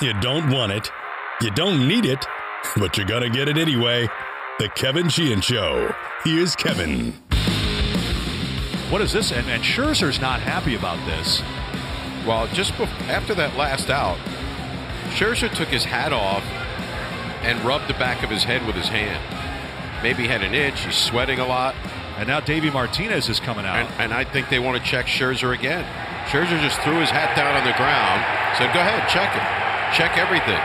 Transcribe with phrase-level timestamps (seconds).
[0.00, 0.90] You don't want it.
[1.42, 2.24] You don't need it,
[2.76, 4.08] but you're going to get it anyway.
[4.58, 5.94] The Kevin Sheehan Show.
[6.24, 7.12] Here's Kevin.
[8.90, 9.30] What is this?
[9.30, 11.42] And, and Scherzer's not happy about this.
[12.26, 14.18] Well, just before, after that last out,
[15.10, 16.42] Scherzer took his hat off
[17.42, 19.22] and rubbed the back of his head with his hand.
[20.02, 20.80] Maybe he had an itch.
[20.80, 21.74] He's sweating a lot.
[22.16, 23.76] And now Davey Martinez is coming out.
[23.76, 25.84] And, and I think they want to check Scherzer again.
[26.26, 28.22] Scherzer just threw his hat down on the ground,
[28.56, 29.59] said, go ahead, check it.
[29.96, 30.60] Check everything.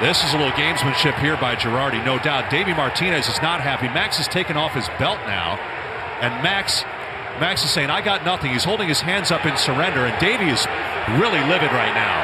[0.00, 2.48] This is a little gamesmanship here by Girardi, no doubt.
[2.50, 3.88] Davey Martinez is not happy.
[3.88, 5.58] Max has taken off his belt now,
[6.22, 6.84] and Max,
[7.38, 10.48] Max is saying, "I got nothing." He's holding his hands up in surrender, and Davey
[10.48, 10.66] is
[11.20, 12.16] really livid right now.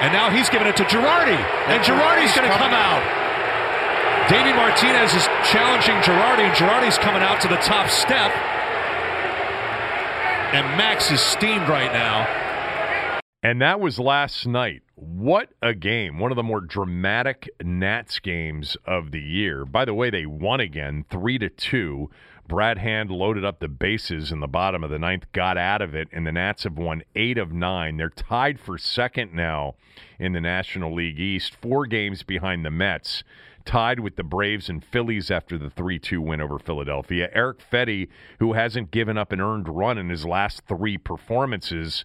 [0.00, 3.02] And now he's giving it to Girardi, and Girardi's going to come out.
[4.28, 8.30] Davey Martinez is challenging Girardi, and Girardi's coming out to the top step.
[10.52, 12.26] And Max is steamed right now.
[13.42, 14.82] And that was last night.
[15.00, 16.18] What a game.
[16.18, 19.64] One of the more dramatic Nats games of the year.
[19.64, 22.10] By the way, they won again, 3 to 2.
[22.48, 25.94] Brad Hand loaded up the bases in the bottom of the ninth, got out of
[25.94, 27.96] it, and the Nats have won eight of nine.
[27.96, 29.76] They're tied for second now
[30.18, 33.22] in the National League East, four games behind the Mets,
[33.64, 37.28] tied with the Braves and Phillies after the 3 2 win over Philadelphia.
[37.32, 38.08] Erick Fedde,
[38.40, 42.04] who hasn't given up an earned run in his last three performances,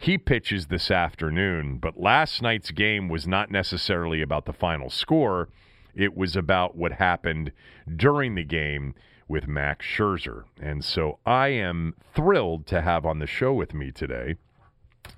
[0.00, 5.50] he pitches this afternoon, but last night's game was not necessarily about the final score.
[5.94, 7.52] It was about what happened
[7.96, 8.94] during the game
[9.28, 10.44] with Max Scherzer.
[10.58, 14.36] And so I am thrilled to have on the show with me today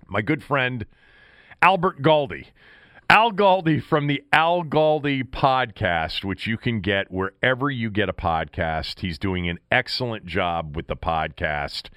[0.08, 0.84] my good friend
[1.62, 2.46] Albert Galdi.
[3.08, 8.12] Al Galdi from the Al Galdi podcast, which you can get wherever you get a
[8.12, 8.98] podcast.
[8.98, 11.88] He's doing an excellent job with the podcast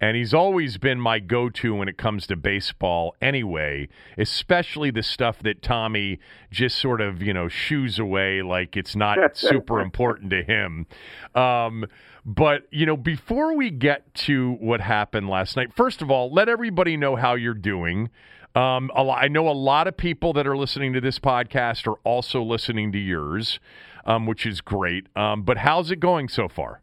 [0.00, 5.38] and he's always been my go-to when it comes to baseball anyway especially the stuff
[5.40, 6.18] that tommy
[6.50, 10.86] just sort of you know shoos away like it's not super important to him
[11.34, 11.84] um,
[12.24, 16.48] but you know before we get to what happened last night first of all let
[16.48, 18.10] everybody know how you're doing
[18.56, 22.42] um, I know a lot of people that are listening to this podcast are also
[22.42, 23.60] listening to yours,
[24.06, 25.08] um, which is great.
[25.14, 26.80] Um, but how's it going so far?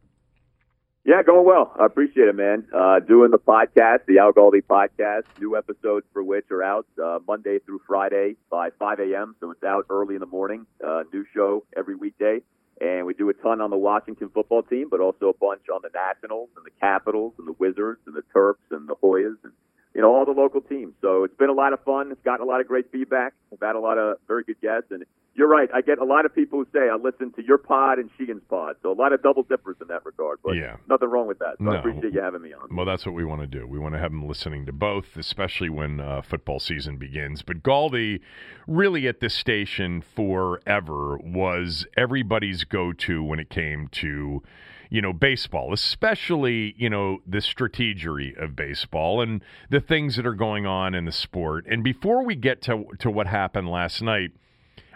[1.05, 1.75] Yeah, going well.
[1.77, 2.65] I appreciate it, man.
[2.73, 7.19] Uh, doing the podcast, the Al Galdi podcast, new episodes for which are out uh,
[7.27, 9.35] Monday through Friday by 5 a.m.
[9.41, 10.65] So it's out early in the morning.
[10.81, 12.39] Uh, new show every weekday.
[12.79, 15.81] And we do a ton on the Washington football team, but also a bunch on
[15.83, 19.51] the Nationals and the Capitals and the Wizards and the Terps and the Hoyas and
[19.93, 20.93] you know, all the local teams.
[21.01, 22.11] So it's been a lot of fun.
[22.11, 23.33] It's gotten a lot of great feedback.
[23.51, 24.89] We've had a lot of very good guests.
[24.89, 25.03] And
[25.35, 25.67] you're right.
[25.73, 28.43] I get a lot of people who say, I listen to your pod and Sheehan's
[28.49, 28.75] pod.
[28.83, 30.39] So a lot of double dippers in that regard.
[30.43, 30.75] But yeah.
[30.87, 31.55] nothing wrong with that.
[31.57, 31.71] So no.
[31.71, 32.75] I appreciate you having me on.
[32.75, 33.65] Well, that's what we want to do.
[33.65, 37.41] We want to have them listening to both, especially when uh, football season begins.
[37.41, 38.19] But Galdi,
[38.67, 44.43] really at this station forever, was everybody's go to when it came to
[44.89, 49.41] you know, baseball, especially, you know, the strategery of baseball and
[49.71, 51.65] the things that are going on in the sport.
[51.67, 54.33] And before we get to, to what happened last night,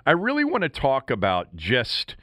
[0.08, 2.16] I really want to talk about just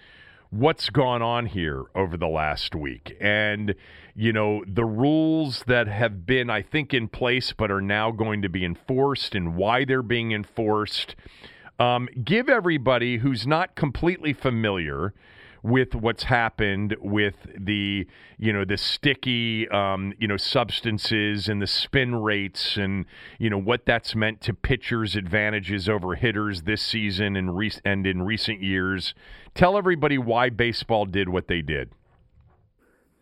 [0.49, 3.15] what's gone on here over the last week.
[3.21, 3.75] And
[4.17, 8.41] you know the rules that have been i think in place but are now going
[8.43, 11.15] to be enforced and why they're being enforced.
[11.79, 15.13] Um, give everybody who's not completely familiar
[15.65, 18.07] with what's happened with the
[18.37, 23.07] you know the sticky um, you know substances and the spin rates and
[23.39, 28.07] you know what that's meant to pitchers' advantages over hitters this season and re- and
[28.07, 29.15] in recent years.
[29.55, 31.91] Tell everybody why baseball did what they did.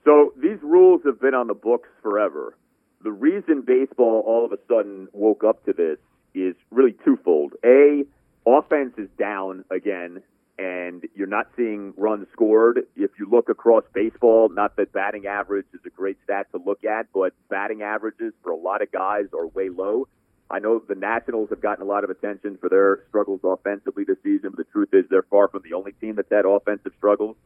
[0.05, 2.57] So these rules have been on the books forever.
[3.05, 5.99] the reason baseball all of a sudden woke up to this
[6.35, 7.53] is really twofold.
[7.65, 8.05] A,
[8.47, 10.23] offense is down again,
[10.59, 12.87] and you're not seeing runs scored.
[12.97, 16.85] If you look across baseball, not that batting average is a great stat to look
[16.85, 20.09] at, but batting averages for a lot of guys are way low.
[20.51, 24.19] I know the Nationals have gotten a lot of attention for their struggles offensively this
[24.23, 27.37] season, but the truth is they're far from the only team that's had offensive struggles.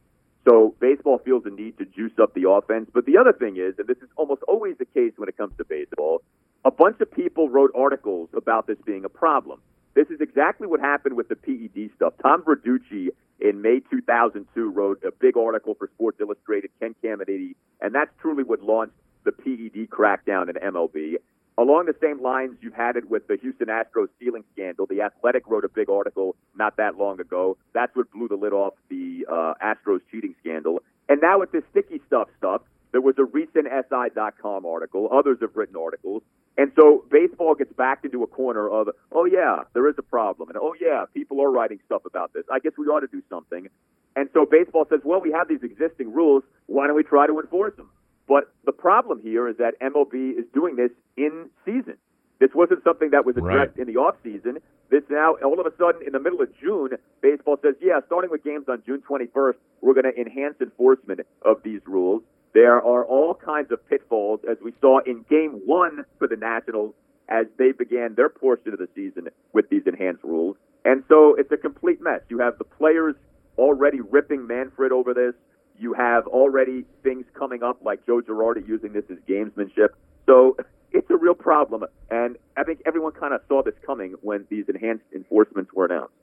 [0.47, 2.89] So baseball feels the need to juice up the offense.
[2.93, 5.55] But the other thing is, and this is almost always the case when it comes
[5.57, 6.21] to baseball,
[6.65, 9.61] a bunch of people wrote articles about this being a problem.
[9.97, 12.13] This is exactly what happened with the PED stuff.
[12.21, 13.07] Tom Verducci
[13.39, 18.43] in May 2002 wrote a big article for Sports Illustrated, Ken Caminiti, and that's truly
[18.43, 21.15] what launched the PED crackdown in MLB.
[21.57, 24.85] Along the same lines, you've had it with the Houston Astros stealing scandal.
[24.85, 27.57] The Athletic wrote a big article not that long ago.
[27.73, 30.83] That's what blew the lid off the uh, Astros cheating scandal.
[31.09, 32.61] And now with this sticky stuff stuff,
[32.97, 35.07] there was a recent SI.com article.
[35.13, 36.23] Others have written articles.
[36.57, 40.49] And so baseball gets backed into a corner of, oh, yeah, there is a problem.
[40.49, 42.43] And oh, yeah, people are writing stuff about this.
[42.51, 43.69] I guess we ought to do something.
[44.15, 46.41] And so baseball says, well, we have these existing rules.
[46.65, 47.87] Why don't we try to enforce them?
[48.27, 51.97] But the problem here is that MLB is doing this in season.
[52.39, 53.87] This wasn't something that was addressed right.
[53.87, 54.57] in the off season.
[54.89, 58.31] This now, all of a sudden, in the middle of June, baseball says, yeah, starting
[58.31, 62.23] with games on June 21st, we're going to enhance enforcement of these rules.
[62.57, 66.95] There are all kinds of pitfalls, as we saw in game one for the Nationals
[67.29, 70.57] as they began their portion of the season with these enhanced rules.
[70.83, 72.21] And so it's a complete mess.
[72.29, 73.13] You have the players
[73.59, 75.35] already ripping Manfred over this.
[75.77, 79.89] You have already things coming up like Joe Girardi using this as gamesmanship.
[80.25, 80.57] So
[80.91, 81.83] it's a real problem.
[82.09, 86.15] And I think everyone kind of saw this coming when these enhanced enforcements were announced.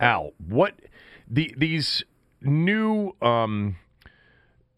[0.00, 0.74] Al, what
[1.30, 2.04] the these
[2.42, 3.76] new um,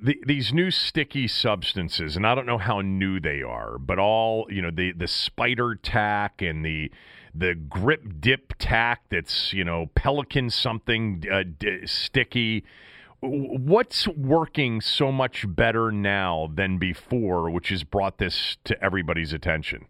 [0.05, 4.47] the, these new sticky substances, and I don't know how new they are, but all
[4.51, 6.91] you know the the spider tack and the
[7.35, 12.65] the grip dip tack that's you know pelican something uh, d- sticky
[13.21, 19.87] what's working so much better now than before, which has brought this to everybody's attention?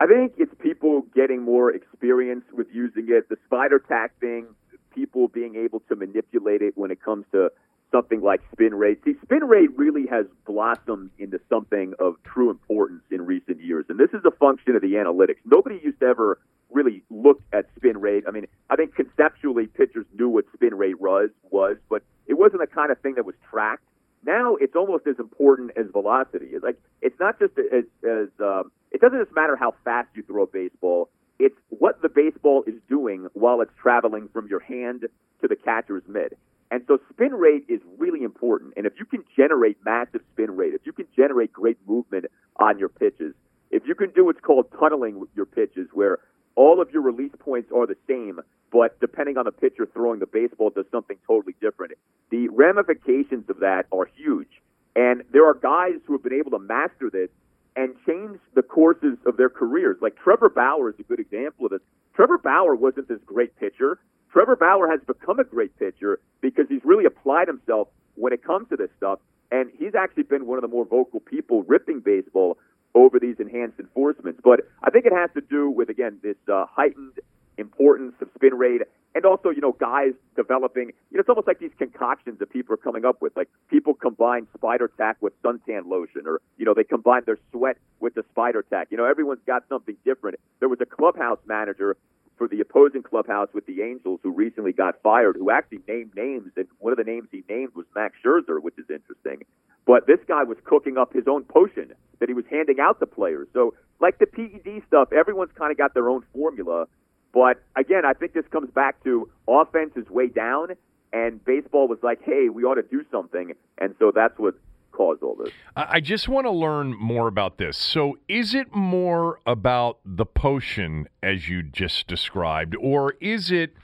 [0.00, 3.28] I think it's people getting more experience with using it.
[3.28, 4.46] The spider tack thing,
[4.94, 7.50] people being able to manipulate it when it comes to
[7.92, 8.98] something like spin rate.
[9.04, 13.98] See, spin rate really has blossomed into something of true importance in recent years, and
[13.98, 15.36] this is a function of the analytics.
[15.44, 16.38] Nobody used to ever
[16.70, 18.24] really looked at spin rate.
[18.26, 22.60] I mean, I think conceptually pitchers knew what spin rate was, was, but it wasn't
[22.62, 23.84] the kind of thing that was tracked.
[24.24, 26.46] Now it's almost as important as velocity.
[26.52, 30.22] It's like it's not just as, as um, it doesn't just matter how fast you
[30.22, 31.10] throw a baseball.
[31.38, 35.08] It's what the baseball is doing while it's traveling from your hand
[35.40, 36.36] to the catcher's mid.
[36.72, 38.72] And so spin rate is really important.
[38.78, 42.24] And if you can generate massive spin rate, if you can generate great movement
[42.56, 43.34] on your pitches,
[43.70, 46.20] if you can do what's called tunneling your pitches, where
[46.54, 48.40] all of your release points are the same,
[48.72, 51.92] but depending on the pitcher throwing the baseball, does something totally different.
[52.30, 54.62] The ramifications of that are huge.
[54.96, 57.28] And there are guys who have been able to master this
[57.76, 59.98] and change the courses of their careers.
[60.00, 61.82] Like Trevor Bauer is a good example of this.
[62.14, 63.98] Trevor Bauer wasn't this great pitcher.
[64.32, 68.68] Trevor Bauer has become a great pitcher because he's really applied himself when it comes
[68.70, 69.18] to this stuff.
[69.50, 72.56] And he's actually been one of the more vocal people ripping baseball
[72.94, 74.40] over these enhanced enforcements.
[74.42, 77.18] But I think it has to do with, again, this uh, heightened
[77.58, 78.80] importance of spin rate
[79.14, 82.72] and also, you know, guys developing, you know, it's almost like these concoctions that people
[82.72, 83.36] are coming up with.
[83.36, 87.76] Like people combine spider tack with suntan lotion or, you know, they combine their sweat
[88.00, 88.88] with the spider tack.
[88.90, 90.38] You know, everyone's got something different.
[90.60, 91.98] There was a clubhouse manager
[92.36, 96.50] for the opposing clubhouse with the Angels who recently got fired, who actually named names,
[96.56, 99.44] and one of the names he named was Max Scherzer, which is interesting.
[99.86, 103.06] But this guy was cooking up his own potion that he was handing out to
[103.06, 103.48] players.
[103.52, 106.86] So, like the PED stuff, everyone's kind of got their own formula.
[107.32, 110.68] But again, I think this comes back to offense is way down,
[111.12, 113.52] and baseball was like, hey, we ought to do something.
[113.78, 114.54] And so that's what
[114.92, 115.52] caused all this.
[115.74, 117.76] I just want to learn more about this.
[117.76, 123.74] So, is it more about the potion as you just described, or is it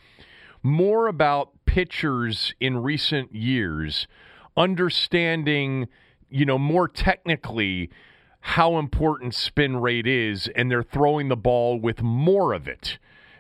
[0.63, 4.07] more about pitchers in recent years
[4.57, 5.89] understanding,
[6.29, 7.91] you know, more technically
[8.41, 12.99] how important spin rate is and they're throwing the ball with more of it?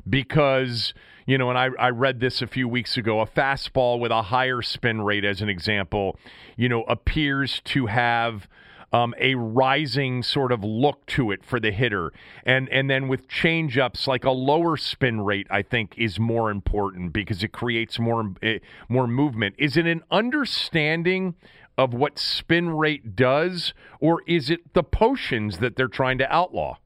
[0.09, 0.95] Because
[1.29, 3.21] you know, and I, I read this a few weeks ago.
[3.21, 6.19] A fastball with a higher spin rate, as an example,
[6.57, 8.49] you know, appears to have
[8.95, 12.13] um, a rising sort of look to it for the hitter.
[12.45, 17.13] And and then with changeups, like a lower spin rate, I think is more important
[17.13, 18.55] because it creates more uh,
[18.89, 19.55] more movement.
[19.59, 21.35] Is it an understanding
[21.77, 26.79] of what spin rate does, or is it the potions that they're trying to outlaw?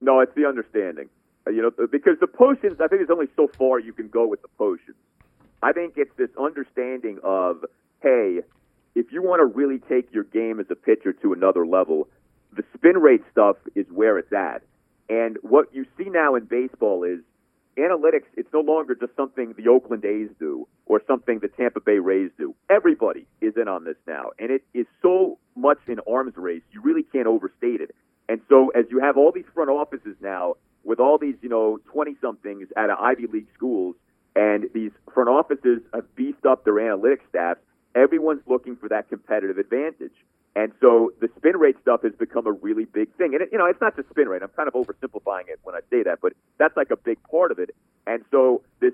[0.00, 1.10] No, it's the understanding.
[1.50, 4.26] Uh, you know, because the potions, I think there's only so far you can go
[4.26, 4.96] with the potions.
[5.62, 7.64] I think it's this understanding of,
[8.02, 8.40] hey,
[8.94, 12.08] if you want to really take your game as a pitcher to another level,
[12.52, 14.62] the spin rate stuff is where it's at.
[15.08, 17.20] And what you see now in baseball is
[17.76, 21.98] analytics, it's no longer just something the Oakland A's do or something the Tampa Bay
[21.98, 22.54] Rays do.
[22.68, 24.30] Everybody is in on this now.
[24.38, 27.94] And it is so much an arms race, you really can't overstate it.
[28.28, 30.54] And so as you have all these front offices now
[30.84, 33.96] with all these, you know, 20 somethings of Ivy League schools,
[34.36, 37.58] and these front offices have beefed up their analytics staff,
[37.94, 40.14] everyone's looking for that competitive advantage.
[40.56, 43.34] And so the spin rate stuff has become a really big thing.
[43.34, 44.42] And, it, you know, it's not just spin rate.
[44.42, 47.52] I'm kind of oversimplifying it when I say that, but that's like a big part
[47.52, 47.70] of it.
[48.06, 48.92] And so this,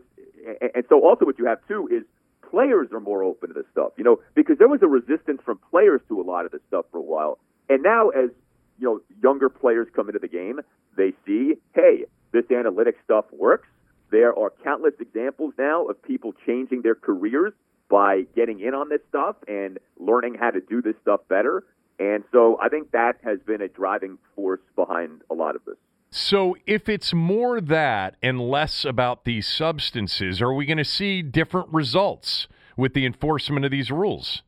[0.74, 2.04] and so also what you have too is
[2.50, 5.58] players are more open to this stuff, you know, because there was a resistance from
[5.70, 7.38] players to a lot of this stuff for a while.
[7.68, 8.30] And now as,
[8.78, 10.60] you know, younger players come into the game,
[10.96, 13.68] they see, hey, this analytics stuff works.
[14.10, 17.52] There are countless examples now of people changing their careers
[17.88, 21.64] by getting in on this stuff and learning how to do this stuff better.
[21.98, 25.76] And so I think that has been a driving force behind a lot of this.
[26.08, 31.20] So, if it's more that and less about these substances, are we going to see
[31.20, 34.42] different results with the enforcement of these rules?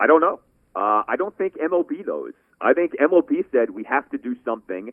[0.00, 0.40] I don't know.
[0.74, 2.32] Uh, I don't think MLB knows.
[2.60, 4.92] I think MLB said we have to do something.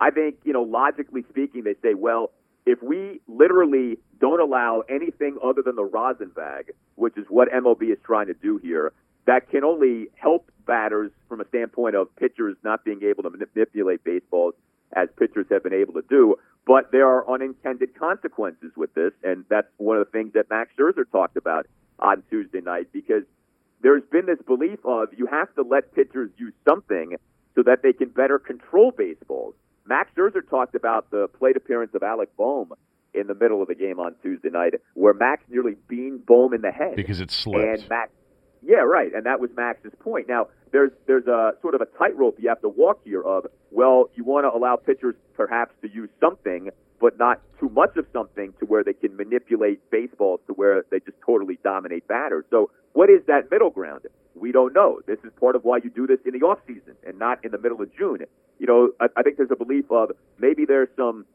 [0.00, 2.32] I think, you know, logically speaking, they say, well,
[2.64, 7.92] if we literally don't allow anything other than the rosin bag, which is what MLB
[7.92, 8.92] is trying to do here,
[9.26, 14.02] that can only help batters from a standpoint of pitchers not being able to manipulate
[14.04, 14.54] baseballs
[14.94, 16.36] as pitchers have been able to do.
[16.66, 20.70] But there are unintended consequences with this, and that's one of the things that Max
[20.78, 21.66] Scherzer talked about
[21.98, 23.24] on Tuesday night because
[23.82, 27.16] there's been this belief of you have to let pitchers use something
[27.54, 29.54] so that they can better control baseballs.
[29.86, 32.72] Max Scherzer talked about the plate appearance of Alec Bohm
[33.14, 36.62] in the middle of the game on Tuesday night, where Max nearly beamed Bohm in
[36.62, 37.80] the head because it slipped.
[37.80, 38.10] And Max,
[38.62, 40.28] yeah, right, and that was Max's point.
[40.28, 43.22] Now there's there's a sort of a tightrope you have to walk here.
[43.22, 46.70] Of well, you want to allow pitchers perhaps to use something,
[47.02, 51.00] but not too much of something to where they can manipulate baseballs to where they
[51.00, 52.44] just totally dominate batters.
[52.48, 54.02] So what is that middle ground?
[54.36, 55.00] We don't know.
[55.08, 57.50] This is part of why you do this in the off season and not in
[57.50, 58.20] the middle of June.
[58.60, 61.26] You know, I, I think there's a belief of maybe there's some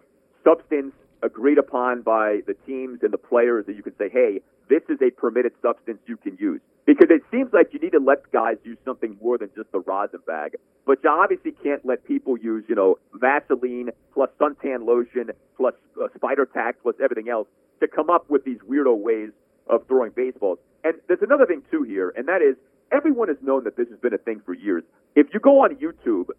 [0.45, 0.93] substance
[1.23, 4.97] agreed upon by the teams and the players that you can say, hey, this is
[5.01, 6.61] a permitted substance you can use.
[6.85, 9.79] Because it seems like you need to let guys use something more than just the
[9.79, 10.55] rosin bag.
[10.85, 16.07] But you obviously can't let people use, you know, Vaseline plus suntan lotion plus uh,
[16.15, 17.47] spider tack plus everything else
[17.81, 19.31] to come up with these weirdo ways
[19.67, 20.59] of throwing baseballs.
[20.83, 22.55] And there's another thing too here, and that is
[22.91, 24.83] everyone has known that this has been a thing for years.
[25.15, 26.29] If you go on YouTube,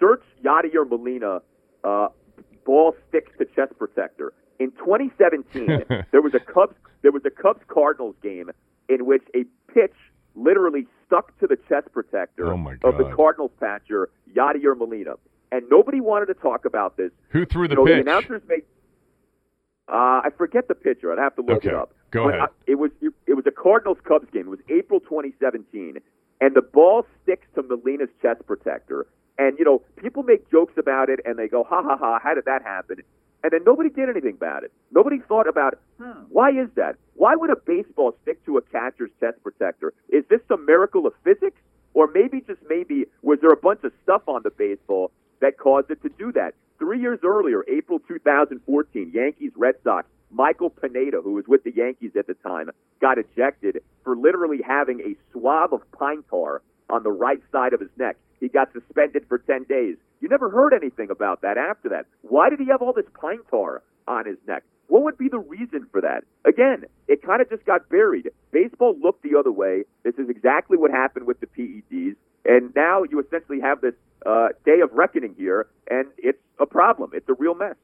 [0.00, 1.40] search Yadier Molina
[1.84, 2.08] uh,
[2.64, 4.32] ball sticks to chest protector.
[4.58, 5.66] In 2017,
[6.10, 8.50] there was a Cubs there was a Cubs Cardinals game
[8.88, 9.94] in which a pitch
[10.34, 15.14] literally stuck to the chest protector oh of the Cardinals catcher Yadier Molina,
[15.50, 17.10] and nobody wanted to talk about this.
[17.30, 17.94] Who threw the know, pitch?
[17.94, 18.62] The announcers made.
[19.88, 21.12] Uh, I forget the pitcher.
[21.12, 21.68] I'd have to look okay.
[21.68, 21.92] it up.
[22.10, 22.48] Go but ahead.
[22.48, 24.42] I, it was it, it was a Cardinals Cubs game.
[24.42, 25.98] It was April 2017,
[26.40, 29.06] and the ball sticks to Molina's chest protector.
[29.38, 32.18] And you know, people make jokes about it, and they go, "Ha ha ha!
[32.22, 32.98] How did that happen?"
[33.42, 34.72] And then nobody did anything about it.
[34.92, 36.96] Nobody thought about, hmm, why is that?
[37.14, 39.92] Why would a baseball stick to a catcher's chest protector?
[40.08, 41.60] Is this some miracle of physics,
[41.94, 45.10] or maybe just maybe was there a bunch of stuff on the baseball
[45.40, 46.54] that caused it to do that?
[46.78, 50.06] Three years earlier, April 2014, Yankees Red Sox.
[50.30, 52.70] Michael Pineda, who was with the Yankees at the time,
[53.00, 57.80] got ejected for literally having a swab of pine tar on the right side of
[57.80, 58.16] his neck.
[58.52, 59.96] Got suspended for 10 days.
[60.20, 62.06] You never heard anything about that after that.
[62.22, 64.62] Why did he have all this pine tar on his neck?
[64.88, 66.24] What would be the reason for that?
[66.44, 68.30] Again, it kind of just got buried.
[68.50, 69.84] Baseball looked the other way.
[70.02, 72.16] This is exactly what happened with the PEDs.
[72.44, 73.94] And now you essentially have this
[74.26, 77.12] uh, day of reckoning here, and it's a problem.
[77.14, 77.76] It's a real mess.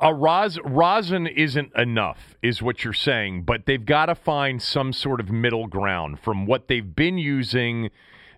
[0.00, 4.92] A ros- rosin isn't enough, is what you're saying, but they've got to find some
[4.92, 7.90] sort of middle ground from what they've been using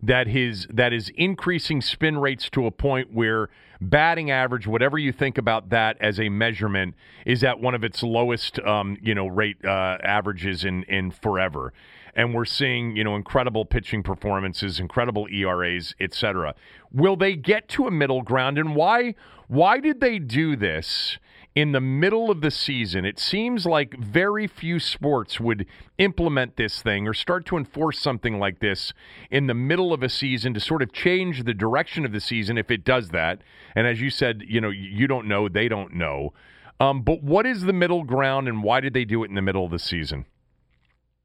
[0.02, 3.48] that his that is increasing spin rates to a point where
[3.80, 8.02] batting average, whatever you think about that as a measurement, is at one of its
[8.02, 11.72] lowest, um, you know, rate uh, averages in in forever.
[12.14, 16.54] And we're seeing, you know, incredible pitching performances, incredible ERAs, etc.
[16.92, 18.58] Will they get to a middle ground?
[18.58, 19.14] And why
[19.48, 21.18] why did they do this?
[21.54, 23.04] In the middle of the season.
[23.04, 25.66] It seems like very few sports would
[25.98, 28.92] implement this thing or start to enforce something like this
[29.30, 32.56] in the middle of a season to sort of change the direction of the season
[32.56, 33.42] if it does that.
[33.74, 36.32] And as you said, you know, you don't know, they don't know.
[36.78, 39.42] Um, but what is the middle ground and why did they do it in the
[39.42, 40.26] middle of the season?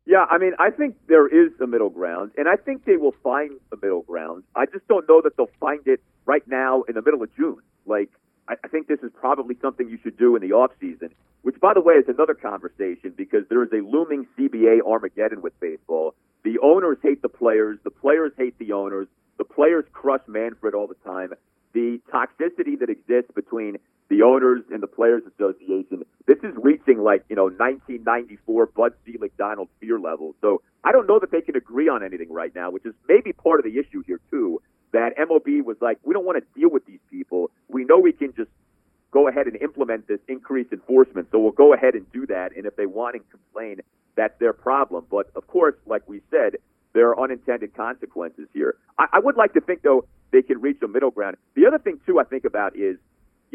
[0.08, 3.16] Yeah, I mean, I think there is a middle ground, and I think they will
[3.24, 4.44] find a middle ground.
[4.56, 7.58] I just don't know that they'll find it right now in the middle of June.
[7.88, 8.12] Like,
[8.48, 11.10] I, I think this is probably something you should do in the off season,
[11.42, 15.60] which, by the way, is another conversation because there is a looming CBA Armageddon with
[15.60, 16.16] baseball.
[16.44, 20.88] The owners hate the players, the players hate the owners, the players crush Manfred all
[20.88, 21.34] the time.
[21.74, 23.78] The toxicity that exists between
[24.10, 26.06] the owners and the Players Association.
[26.28, 30.36] This is reaching like, you know, 1994 Bud Selig Donald Fehr level.
[30.42, 33.34] So I don't know that they can agree on anything right now, which is maybe
[33.34, 34.62] part of the issue here, too.
[34.96, 37.52] That MOB was like, we don't want to deal with these people.
[37.68, 38.50] We know we can just
[39.12, 41.28] go ahead and implement this increased enforcement.
[41.32, 42.56] So we'll go ahead and do that.
[42.56, 43.82] And if they want and complain,
[44.16, 45.06] that's their problem.
[45.12, 46.56] But of course, like we said,
[46.94, 48.76] there are unintended consequences here.
[48.98, 51.36] I, I would like to think, though, they can reach a middle ground.
[51.56, 52.98] The other thing, too, I think about is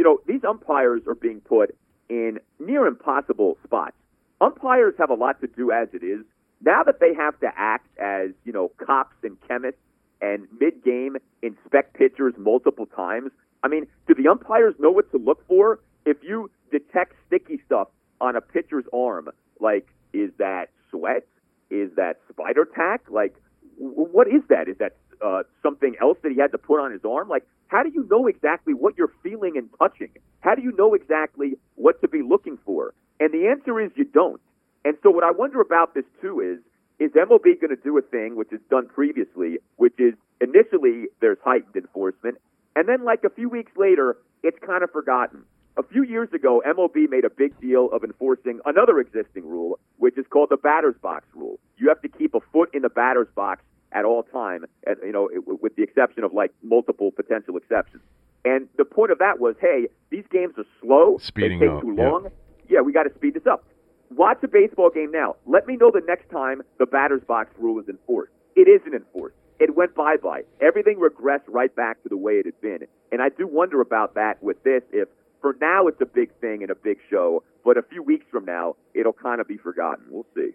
[0.01, 1.77] you know, these umpires are being put
[2.09, 3.97] in near impossible spots.
[4.41, 6.25] Umpires have a lot to do as it is.
[6.65, 9.81] Now that they have to act as, you know, cops and chemists
[10.21, 13.31] and mid game inspect pitchers multiple times,
[13.62, 15.81] I mean, do the umpires know what to look for?
[16.07, 17.89] If you detect sticky stuff
[18.21, 19.29] on a pitcher's arm,
[19.61, 21.27] like, is that sweat?
[21.71, 23.03] Is that spider tack?
[23.09, 23.35] Like,
[23.77, 24.69] what is that?
[24.69, 27.29] Is that uh, something else that he had to put on his arm?
[27.29, 30.11] Like, how do you know exactly what you're feeling and touching?
[30.41, 32.95] How do you know exactly what to be looking for?
[33.21, 34.41] And the answer is you don't.
[34.85, 36.59] And so what I wonder about this too is,
[37.00, 41.38] is MLB going to do a thing which is done previously, which is initially there's
[41.42, 42.37] heightened enforcement,
[42.76, 45.42] and then like a few weeks later, it's kind of forgotten.
[45.78, 50.19] A few years ago, MLB made a big deal of enforcing another existing rule, which
[50.19, 51.59] is called the batter's box rule.
[51.78, 55.12] You have to keep a foot in the batter's box at all time, at, you
[55.12, 58.02] know, with the exception of like multiple potential exceptions.
[58.45, 61.19] And the point of that was, hey, these games are slow.
[61.19, 62.11] Speeding they take up, too yeah.
[62.11, 62.28] long.
[62.69, 63.65] Yeah, we got to speed this up.
[64.11, 65.37] Watch a baseball game now.
[65.47, 68.33] Let me know the next time the batter's box rule is enforced.
[68.57, 69.37] It isn't enforced.
[69.61, 70.43] It went bye bye.
[70.61, 72.87] Everything regressed right back to the way it had been.
[73.13, 74.83] And I do wonder about that with this.
[74.91, 75.09] If
[75.41, 78.45] for now it's a big thing and a big show, but a few weeks from
[78.45, 80.07] now it'll kind of be forgotten.
[80.11, 80.51] We'll see.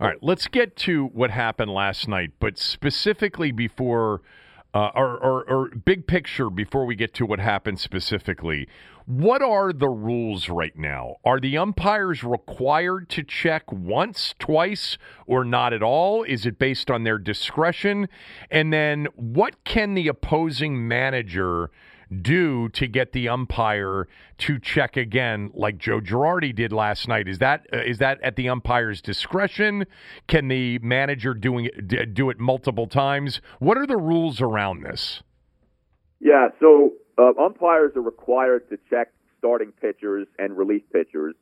[0.00, 4.20] All right, let's get to what happened last night, but specifically before,
[4.74, 8.68] uh, or, or, or big picture before we get to what happened specifically.
[9.06, 11.16] What are the rules right now?
[11.24, 16.22] Are the umpires required to check once, twice, or not at all?
[16.22, 18.08] Is it based on their discretion?
[18.50, 21.70] And then what can the opposing manager
[22.20, 24.06] do to get the umpire
[24.38, 27.26] to check again, like Joe Girardi did last night?
[27.26, 29.86] Is that uh, is that at the umpire's discretion?
[30.28, 33.40] Can the manager doing it do it multiple times?
[33.58, 35.22] What are the rules around this?
[36.20, 41.34] Yeah, so uh, umpires are required to check starting pitchers and relief pitchers.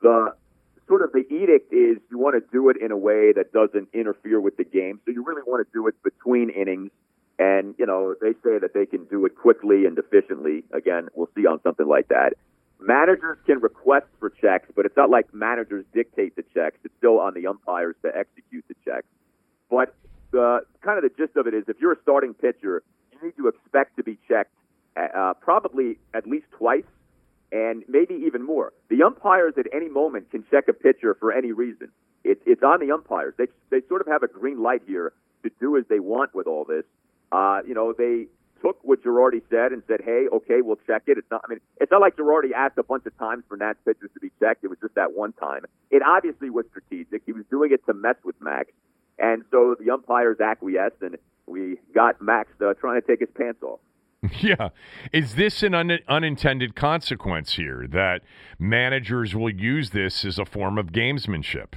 [0.00, 0.34] The
[0.88, 3.88] sort of the edict is you want to do it in a way that doesn't
[3.92, 5.00] interfere with the game.
[5.04, 6.90] So you really want to do it between innings.
[7.38, 10.64] And, you know, they say that they can do it quickly and efficiently.
[10.72, 12.34] Again, we'll see on something like that.
[12.80, 16.78] Managers can request for checks, but it's not like managers dictate the checks.
[16.84, 19.06] It's still on the umpires to execute the checks.
[19.70, 19.94] But
[20.32, 22.82] the kind of the gist of it is if you're a starting pitcher,
[23.12, 24.52] you need to expect to be checked
[24.96, 26.84] uh, probably at least twice
[27.52, 28.72] and maybe even more.
[28.88, 31.88] The umpires at any moment can check a pitcher for any reason.
[32.24, 33.34] It's it's on the umpires.
[33.36, 36.46] They they sort of have a green light here to do as they want with
[36.46, 36.84] all this.
[37.30, 38.26] Uh, you know, they
[38.62, 41.42] took what Girardi said and said, "Hey, okay, we'll check it." It's not.
[41.44, 44.20] I mean, it's not like Girardi asked a bunch of times for Nats pitchers to
[44.20, 44.64] be checked.
[44.64, 45.64] It was just that one time.
[45.90, 47.22] It obviously was strategic.
[47.26, 48.70] He was doing it to mess with Max,
[49.18, 53.62] and so the umpires acquiesced, and we got Max uh, trying to take his pants
[53.62, 53.80] off.
[54.40, 54.70] Yeah.
[55.12, 58.22] Is this an un- unintended consequence here that
[58.58, 61.74] managers will use this as a form of gamesmanship?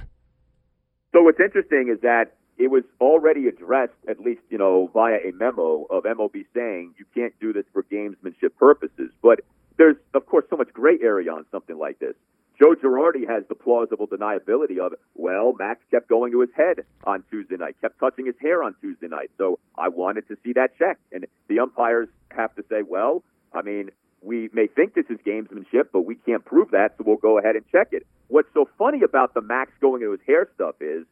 [1.12, 5.32] So what's interesting is that it was already addressed, at least you know, via a
[5.32, 9.10] memo of MLB saying you can't do this for gamesmanship purposes.
[9.22, 9.40] But
[9.76, 12.14] there's, of course, so much gray area on something like this.
[12.58, 17.22] Joe Girardi has the plausible deniability of, well, Max kept going to his head on
[17.30, 19.30] Tuesday night, kept touching his hair on Tuesday night.
[19.36, 21.00] So I wanted to see that checked.
[21.12, 23.90] And the umpires have to say, well, I mean,
[24.22, 27.56] we may think this is gamesmanship, but we can't prove that, so we'll go ahead
[27.56, 28.06] and check it.
[28.28, 31.04] What's so funny about the Max going to his hair stuff is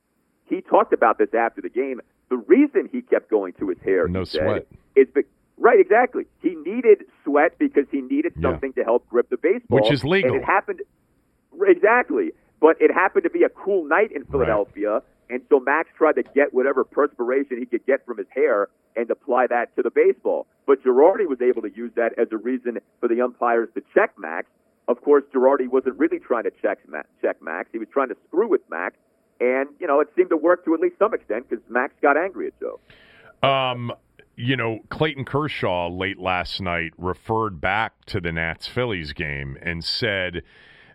[0.47, 2.01] he talked about this after the game.
[2.31, 4.67] The reason he kept going to his hair, No said, sweat.
[4.97, 5.23] is be-
[5.59, 6.25] right, exactly.
[6.41, 8.83] He needed sweat sweat because he needed something yeah.
[8.83, 10.33] to help grip the baseball, which is legal.
[10.33, 10.81] And it happened
[11.67, 14.93] exactly, but it happened to be a cool night in Philadelphia.
[14.93, 15.03] Right.
[15.31, 19.11] And so Max tried to get whatever perspiration he could get from his hair and
[19.11, 20.47] apply that to the baseball.
[20.67, 24.13] But Girardi was able to use that as a reason for the umpires to check
[24.19, 24.49] Max.
[24.87, 26.79] Of course, Girardi wasn't really trying to check
[27.23, 27.71] check Max.
[27.73, 28.97] He was trying to screw with Max.
[29.41, 32.17] And, you know, it seemed to work to at least some extent because Max got
[32.17, 32.79] angry at Joe.
[33.43, 33.93] Um,
[34.37, 39.85] you know, Clayton Kershaw late last night referred back to the Nats Phillies game and
[39.85, 40.43] said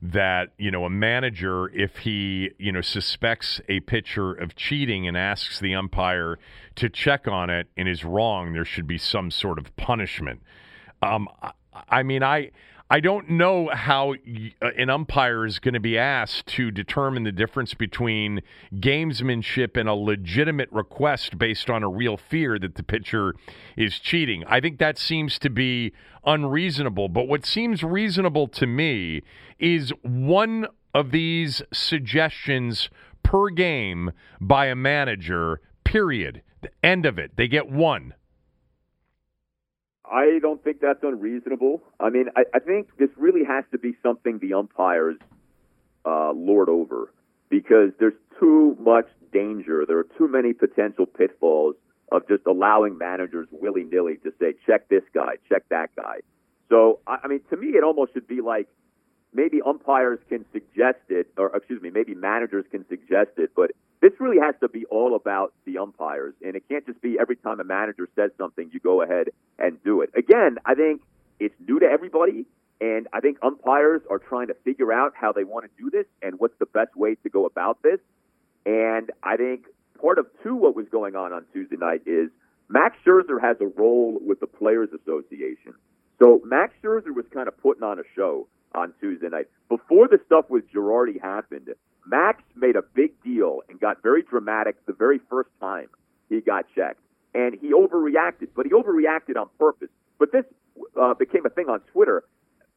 [0.02, 5.18] that, you know, a manager, if he, you know, suspects a pitcher of cheating and
[5.18, 6.40] asks the umpire
[6.76, 10.42] to check on it and is wrong, there should be some sort of punishment.
[11.02, 11.28] Um,
[11.90, 12.52] I mean, I
[12.92, 17.32] I don't know how uh, an umpire is going to be asked to determine the
[17.32, 18.42] difference between
[18.74, 23.36] gamesmanship and a legitimate request based on a real fear that the pitcher
[23.78, 24.44] is cheating.
[24.48, 25.94] I think that seems to be
[26.26, 27.10] unreasonable.
[27.10, 29.22] But what seems reasonable to me
[29.60, 32.90] is one of these suggestions
[33.22, 36.42] per game by a manager, period.
[36.62, 37.38] The end of it.
[37.38, 38.16] They get one.
[40.12, 41.84] I don't think that's unreasonable.
[42.00, 45.18] I mean, I, I think this really has to be something the umpires
[46.06, 47.14] uh, lord over
[47.50, 49.86] because there's too much danger.
[49.88, 51.76] There are too many potential pitfalls
[52.12, 56.20] of just allowing managers willy nilly to say, check this guy, check that guy.
[56.70, 58.68] So, I, I mean, to me, it almost should be like
[59.34, 64.14] maybe umpires can suggest it, or excuse me, maybe managers can suggest it, but this
[64.20, 67.60] really has to be all about the umpires, and it can't just be every time
[67.60, 70.10] a manager says something, you go ahead and do it.
[70.16, 71.02] Again, I think
[71.40, 72.46] it's new to everybody,
[72.80, 76.06] and I think umpires are trying to figure out how they want to do this
[76.22, 78.00] and what's the best way to go about this.
[78.66, 79.66] And I think
[80.00, 82.30] part of two what was going on on Tuesday night is
[82.70, 85.74] Max Scherzer has a role with the Players Association.
[86.20, 89.48] So Max Scherzer was kind of putting on a show on Tuesday night.
[89.68, 91.70] Before the stuff with Girardi happened,
[92.06, 95.88] Max made a big deal and got very dramatic the very first time
[96.30, 97.02] he got checked.
[97.34, 99.90] And he overreacted, but he overreacted on purpose.
[100.18, 100.46] But this
[101.00, 102.24] uh, became a thing on Twitter.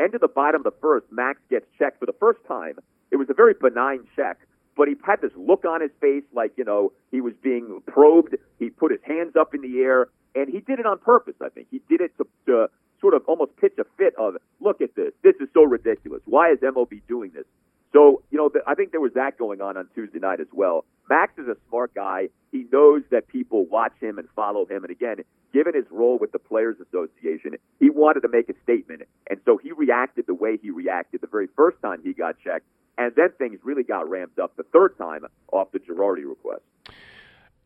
[0.00, 2.78] End of the bottom of the first, Max gets checked for the first time.
[3.10, 4.38] It was a very benign check,
[4.76, 8.36] but he had this look on his face like, you know, he was being probed.
[8.58, 11.50] He put his hands up in the air, and he did it on purpose, I
[11.50, 11.68] think.
[11.70, 12.70] He did it to, to
[13.02, 15.12] sort of almost pitch a fit of, look at this.
[15.22, 16.22] This is so ridiculous.
[16.24, 17.44] Why is MLB doing this?
[17.92, 20.86] So, you know, I think there was that going on on Tuesday night as well.
[21.10, 22.28] Max is a smart guy.
[22.50, 24.84] He knows that people watch him and follow him.
[24.84, 25.16] And again,
[25.52, 29.02] given his role with the Players Association, he wanted to make a statement.
[29.28, 32.64] And so he reacted the way he reacted the very first time he got checked.
[32.96, 36.62] And then things really got ramped up the third time off the Girardi request.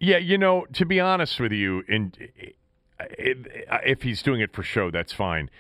[0.01, 2.17] Yeah, you know, to be honest with you, and
[2.99, 5.51] if he's doing it for show, that's fine.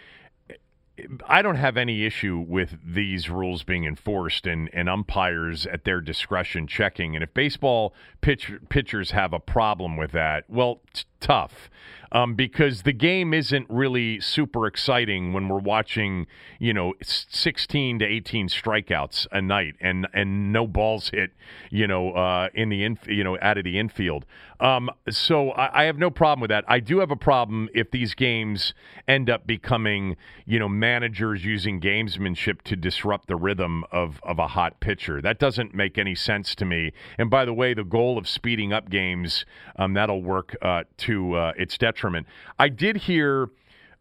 [1.26, 6.00] I don't have any issue with these rules being enforced and, and umpires at their
[6.00, 7.14] discretion checking.
[7.14, 10.80] And if baseball pitch, pitchers have a problem with that, well,
[11.20, 11.70] tough
[12.12, 16.26] um, because the game isn't really super exciting when we're watching,
[16.58, 21.32] you know, 16 to 18 strikeouts a night and and no balls hit,
[21.70, 24.24] you know, uh, in the in, you know out of the infield.
[24.58, 26.64] Um, so I, I, have no problem with that.
[26.66, 28.72] I do have a problem if these games
[29.06, 34.48] end up becoming, you know, managers using gamesmanship to disrupt the rhythm of of a
[34.48, 35.20] hot pitcher.
[35.20, 36.92] That doesn't make any sense to me.
[37.18, 39.44] And by the way, the goal of speeding up games
[39.76, 42.26] um, that'll work uh, to uh, its detriment.
[42.58, 43.48] I did hear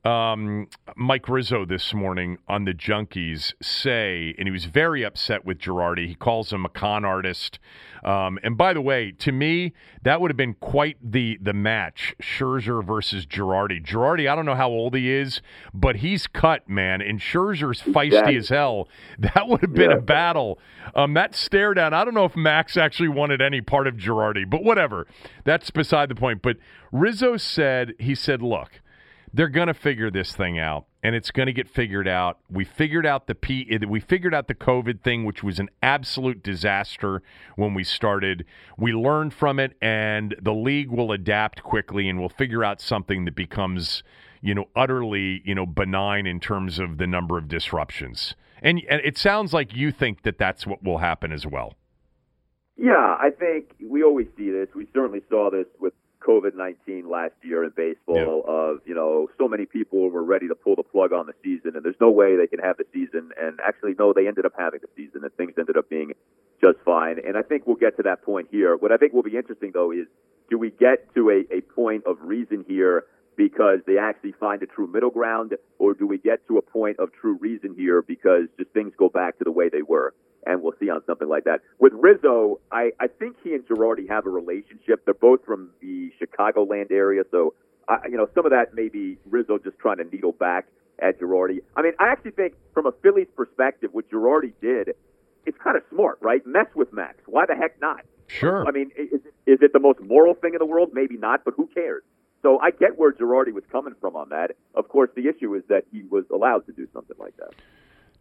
[0.06, 5.58] um, Mike Rizzo this morning on the Junkies say, and he was very upset with
[5.58, 6.08] Girardi.
[6.08, 7.58] He calls him a con artist.
[8.04, 12.16] Um, and by the way, to me, that would have been quite the the match:
[12.22, 13.84] Scherzer versus Girardi.
[13.84, 15.42] Girardi, I don't know how old he is,
[15.74, 17.02] but he's cut, man.
[17.02, 18.38] And Scherzer's feisty exactly.
[18.38, 18.88] as hell.
[19.18, 19.98] That would have been yeah.
[19.98, 20.60] a battle.
[20.94, 21.96] Um, that stare down.
[21.96, 25.08] I don't know if Max actually wanted any part of Girardi, but whatever.
[25.46, 26.44] That's beside the point.
[26.44, 26.58] But
[26.92, 28.82] Rizzo said, he said, look
[29.36, 32.40] they're going to figure this thing out and it's going to get figured out.
[32.50, 36.42] We figured out the P we figured out the COVID thing which was an absolute
[36.42, 37.22] disaster
[37.58, 38.46] when we started.
[38.78, 43.26] We learned from it and the league will adapt quickly and we'll figure out something
[43.26, 44.04] that becomes,
[44.42, 48.36] you know, utterly, you know, benign in terms of the number of disruptions.
[48.62, 51.74] And, and it sounds like you think that that's what will happen as well.
[52.78, 54.70] Yeah, I think we always see this.
[54.74, 55.94] We certainly saw this with
[56.28, 58.52] COVID 19 last year in baseball yeah.
[58.52, 61.76] of, you know, so many people were ready to pull the plug on the season
[61.76, 63.32] and there's no way they can have the season.
[63.40, 66.14] And actually, no, they ended up having the season and things ended up being
[66.62, 67.18] just fine.
[67.26, 68.76] And I think we'll get to that point here.
[68.76, 70.08] What I think will be interesting though is
[70.50, 74.66] do we get to a, a point of reason here because they actually find a
[74.66, 78.44] true middle ground, or do we get to a point of true reason here because
[78.58, 80.14] just things go back to the way they were?
[80.46, 81.62] And we'll see on something like that.
[81.80, 85.04] With Rizzo, I, I think he and Girardi have a relationship.
[85.06, 87.56] They're both from the Chicagoland area, so
[87.88, 90.68] I, you know some of that may be Rizzo just trying to needle back
[91.00, 91.62] at Girardi.
[91.76, 94.96] I mean, I actually think from a Phillies perspective, what Girardi did,
[95.46, 96.46] it's kind of smart, right?
[96.46, 97.18] Mess with Max.
[97.26, 98.02] Why the heck not?
[98.28, 98.66] Sure.
[98.68, 100.92] I mean, is, is it the most moral thing in the world?
[100.94, 102.04] Maybe not, but who cares?
[102.42, 104.52] So I get where Girardi was coming from on that.
[104.76, 107.54] Of course, the issue is that he was allowed to do something like that.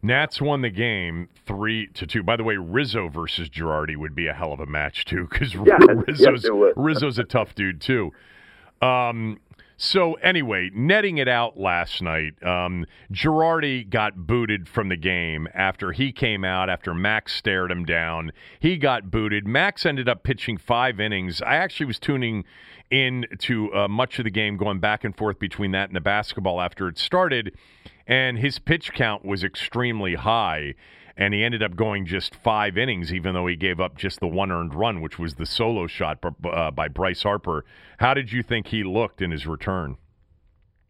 [0.05, 2.21] Nats won the game three to two.
[2.21, 5.55] By the way, Rizzo versus Girardi would be a hell of a match too, because
[5.55, 6.73] Rizzo's yes.
[6.75, 8.11] Rizzo's a tough dude too.
[8.81, 9.39] Um,
[9.77, 15.91] so anyway, netting it out last night, um, Girardi got booted from the game after
[15.91, 18.31] he came out after Max stared him down.
[18.59, 19.47] He got booted.
[19.47, 21.41] Max ended up pitching five innings.
[21.41, 22.45] I actually was tuning
[22.91, 26.01] in to uh, much of the game, going back and forth between that and the
[26.01, 27.55] basketball after it started,
[28.07, 30.75] and his pitch count was extremely high.
[31.17, 34.27] And he ended up going just five innings, even though he gave up just the
[34.27, 37.63] one earned run, which was the solo shot uh, by Bryce Harper.
[37.99, 39.95] How did you think he looked in his return?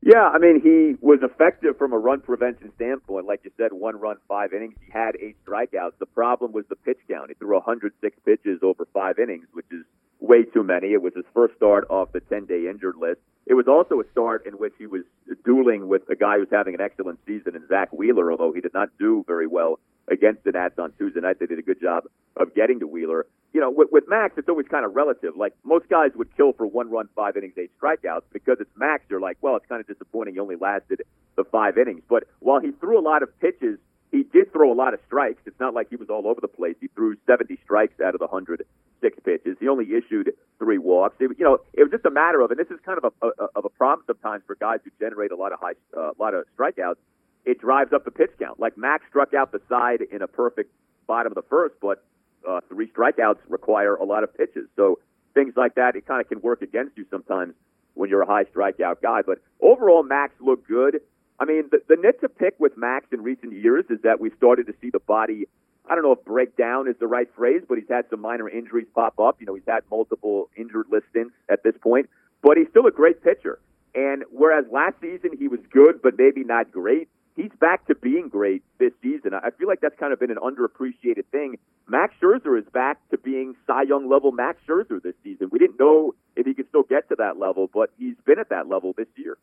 [0.01, 3.25] Yeah, I mean, he was effective from a run prevention standpoint.
[3.25, 4.75] Like you said, one run, five innings.
[4.85, 5.93] He had eight strikeouts.
[5.99, 7.29] The problem was the pitch count.
[7.29, 9.83] He threw 106 pitches over five innings, which is
[10.19, 10.93] way too many.
[10.93, 13.19] It was his first start off the 10 day injured list.
[13.45, 15.03] It was also a start in which he was
[15.43, 18.73] dueling with a guy who's having an excellent season in Zack Wheeler, although he did
[18.73, 21.39] not do very well against the Nats on Tuesday night.
[21.39, 23.25] They did a good job of getting to Wheeler.
[23.53, 25.35] You know, with, with Max, it's always kind of relative.
[25.35, 28.23] Like most guys would kill for one run, five innings, eight strikeouts.
[28.33, 30.33] Because it's Max, you're like, well, it's kind of disappointing.
[30.33, 31.03] He only lasted
[31.35, 32.01] the five innings.
[32.09, 33.77] But while he threw a lot of pitches,
[34.11, 35.41] he did throw a lot of strikes.
[35.45, 36.75] It's not like he was all over the place.
[36.79, 39.57] He threw 70 strikes out of the 106 pitches.
[39.59, 41.15] He only issued three walks.
[41.19, 43.27] It, you know, it was just a matter of, and this is kind of a,
[43.27, 46.19] a of a problem sometimes for guys who generate a lot of high, uh, a
[46.19, 46.97] lot of strikeouts.
[47.45, 48.59] It drives up the pitch count.
[48.59, 50.71] Like Max struck out the side in a perfect
[51.07, 52.03] bottom of the first, but
[52.47, 54.67] uh, three strikeouts require a lot of pitches.
[54.75, 54.99] So
[55.33, 57.53] things like that, it kind of can work against you sometimes
[57.93, 59.21] when you're a high strikeout guy.
[59.25, 61.01] But overall, Max looked good.
[61.39, 64.31] I mean, the, the nit to pick with Max in recent years is that we
[64.37, 65.47] started to see the body.
[65.87, 68.87] I don't know if breakdown is the right phrase, but he's had some minor injuries
[68.95, 69.37] pop up.
[69.39, 72.09] You know, he's had multiple injured list stints at this point,
[72.41, 73.59] but he's still a great pitcher.
[73.93, 78.29] And whereas last season he was good, but maybe not great, he's back to being
[78.29, 79.33] great this season.
[79.33, 81.57] I feel like that's kind of been an underappreciated thing.
[81.87, 85.49] Max Scherzer is back to being Cy Young level Max Scherzer this season.
[85.51, 88.49] We didn't know if he could still get to that level, but he's been at
[88.49, 89.37] that level this year.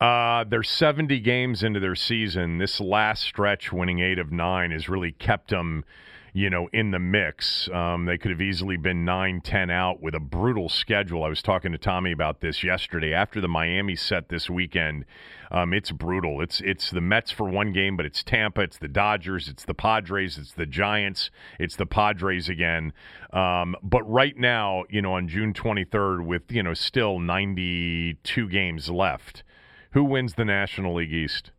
[0.00, 2.58] Uh, they're 70 games into their season.
[2.58, 5.84] This last stretch, winning eight of nine, has really kept them,
[6.32, 7.68] you know, in the mix.
[7.72, 11.24] Um, they could have easily been 9 10 out with a brutal schedule.
[11.24, 13.12] I was talking to Tommy about this yesterday.
[13.12, 15.04] After the Miami set this weekend,
[15.50, 16.42] um, it's brutal.
[16.42, 19.74] It's it's the Mets for one game, but it's Tampa, it's the Dodgers, it's the
[19.74, 22.92] Padres, it's the Giants, it's the Padres again.
[23.32, 28.90] Um, but right now, you know, on June 23rd, with you know still 92 games
[28.90, 29.42] left,
[29.90, 31.50] who wins the National League East?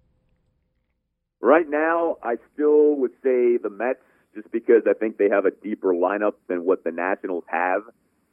[1.41, 3.99] Right now, I still would say the Mets,
[4.35, 7.83] just because I think they have a deeper lineup than what the Nationals have.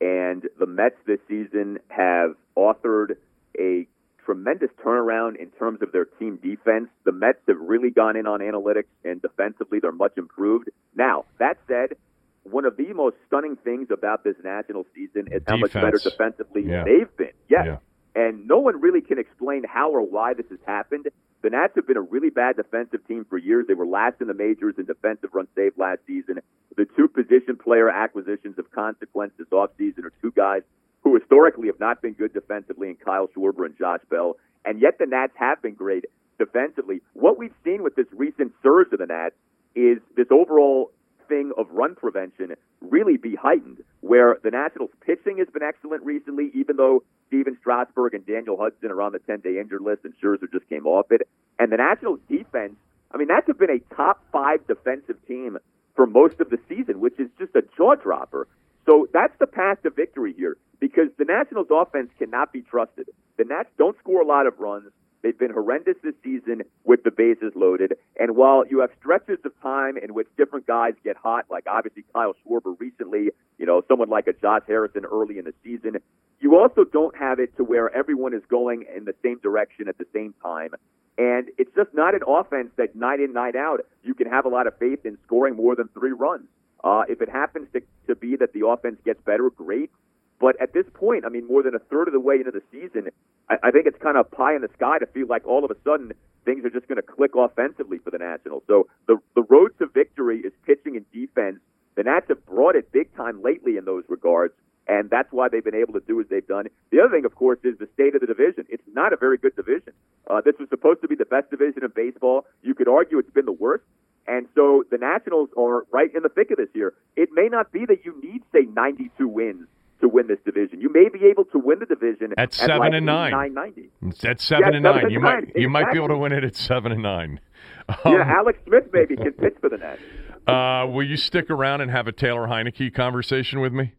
[0.00, 3.16] And the Mets this season have authored
[3.58, 3.86] a
[4.24, 6.88] tremendous turnaround in terms of their team defense.
[7.04, 10.68] The Mets have really gone in on analytics and defensively they're much improved.
[10.96, 11.96] Now, that said,
[12.42, 16.62] one of the most stunning things about this national season is how much better defensively
[16.64, 16.84] Yeah.
[16.84, 17.32] they've been.
[17.48, 17.66] Yes.
[17.66, 17.76] Yeah.
[18.16, 21.06] And no one really can explain how or why this has happened.
[21.42, 23.66] The Nats have been a really bad defensive team for years.
[23.68, 26.40] They were last in the majors in defensive run saved last season.
[26.76, 30.62] The two position player acquisitions of consequence this offseason are two guys
[31.02, 34.38] who historically have not been good defensively in Kyle Schwarber and Josh Bell.
[34.64, 36.06] And yet the Nats have been great
[36.38, 37.02] defensively.
[37.12, 39.36] What we've seen with this recent surge of the Nats
[39.74, 40.90] is this overall
[41.28, 46.50] thing of run prevention really be heightened, where the Nationals pitching has been excellent recently,
[46.54, 50.14] even though Stephen Strasburg and Daniel Hudson are on the 10 day injured list and
[50.22, 51.28] Scherzer just came off it.
[51.58, 52.74] And the Nationals defense,
[53.12, 55.58] I mean, that's been a top five defensive team
[55.94, 58.46] for most of the season, which is just a jaw dropper.
[58.84, 63.08] So that's the path to victory here because the Nationals offense cannot be trusted.
[63.36, 64.92] The Nats don't score a lot of runs.
[65.22, 67.94] They've been horrendous this season with the bases loaded.
[68.16, 72.04] And while you have stretches of time in which different guys get hot, like obviously
[72.14, 75.96] Kyle Schwarber recently, you know, someone like a Josh Harrison early in the season,
[76.40, 79.98] you also don't have it to where everyone is going in the same direction at
[79.98, 80.70] the same time.
[81.18, 84.48] And it's just not an offense that night in, night out, you can have a
[84.48, 86.46] lot of faith in scoring more than three runs.
[86.84, 89.90] Uh, if it happens to, to be that the offense gets better, great.
[90.38, 92.62] But at this point, I mean, more than a third of the way into the
[92.70, 93.08] season,
[93.48, 95.70] I, I think it's kind of pie in the sky to feel like all of
[95.70, 96.12] a sudden
[96.44, 98.62] things are just going to click offensively for the Nationals.
[98.66, 101.60] So the the road to victory is pitching and defense.
[101.94, 104.52] The Nats have brought it big time lately in those regards,
[104.88, 106.66] and that's why they've been able to do as they've done.
[106.90, 108.66] The other thing, of course, is the state of the division.
[108.68, 109.92] It's not a very good division.
[110.28, 112.46] Uh, this was supposed to be the best division in baseball.
[112.62, 113.84] You could argue it's been the worst.
[114.28, 116.94] And so the Nationals are right in the thick of this year.
[117.16, 119.68] It may not be that you need, say, 92 wins
[120.00, 120.80] to win this division.
[120.80, 123.30] You may be able to win the division at, at seven like and nine.
[123.30, 123.88] Nine ninety.
[124.24, 125.42] At seven yeah, and nine, seven you and might nine.
[125.42, 125.66] you exactly.
[125.68, 127.40] might be able to win it at seven and nine.
[127.88, 130.00] Um, yeah, Alex Smith maybe can pitch for the Nats.
[130.46, 133.94] Uh, will you stick around and have a Taylor Heinicke conversation with me?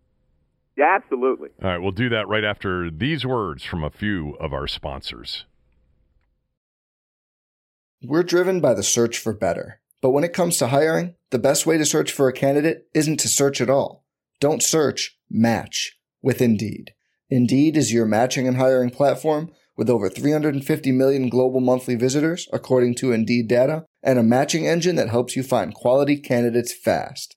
[0.77, 1.49] Yeah, absolutely.
[1.63, 5.45] All right, we'll do that right after these words from a few of our sponsors.
[8.03, 9.81] We're driven by the search for better.
[10.01, 13.19] But when it comes to hiring, the best way to search for a candidate isn't
[13.21, 14.05] to search at all.
[14.39, 16.93] Don't search, match with Indeed.
[17.29, 22.95] Indeed is your matching and hiring platform with over 350 million global monthly visitors, according
[22.95, 27.36] to Indeed data, and a matching engine that helps you find quality candidates fast.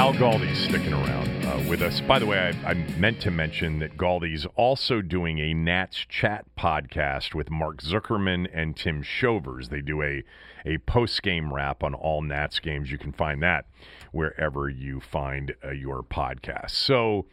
[0.00, 2.00] Al Galdi's sticking around uh, with us.
[2.00, 6.46] By the way, I, I, meant to mention that Galdi's also doing a Nats Chat
[6.58, 9.68] podcast with Mark Zuckerman and Tim Shovers.
[9.68, 10.24] They do a,
[10.64, 12.90] a post game wrap on all Nats games.
[12.90, 13.66] You can find that
[14.10, 16.70] wherever you find uh, your podcast.
[16.70, 17.26] So,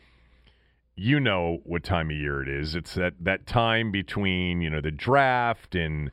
[0.93, 2.75] you know what time of year it is.
[2.75, 6.11] It's that, that time between, you know, the draft and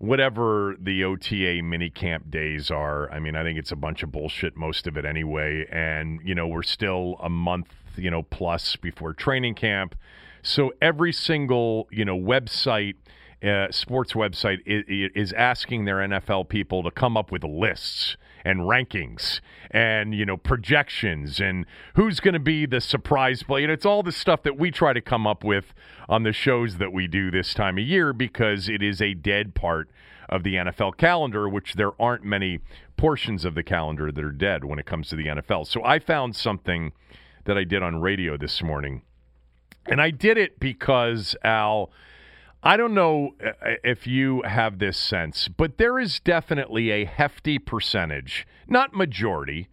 [0.00, 3.12] whatever the OTA minicamp days are.
[3.12, 5.66] I mean, I think it's a bunch of bullshit, most of it anyway.
[5.70, 9.94] And, you know, we're still a month, you know, plus before training camp.
[10.42, 12.94] So every single, you know, website,
[13.44, 18.60] uh, sports website is, is asking their NFL people to come up with lists and
[18.60, 23.86] rankings and you know projections and who's going to be the surprise play and it's
[23.86, 25.72] all the stuff that we try to come up with
[26.08, 29.54] on the shows that we do this time of year because it is a dead
[29.54, 29.90] part
[30.28, 32.60] of the NFL calendar which there aren't many
[32.96, 35.66] portions of the calendar that are dead when it comes to the NFL.
[35.66, 36.92] So I found something
[37.44, 39.00] that I did on radio this morning.
[39.86, 41.90] And I did it because Al
[42.62, 47.58] I don't know uh, if you have this sense, but there is definitely a hefty
[47.58, 49.68] percentage, not majority,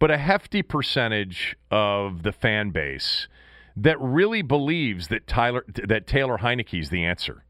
[0.00, 3.28] but a hefty percentage of the fan base
[3.76, 7.44] that really believes that Tyler that Taylor Heinicke is the answer.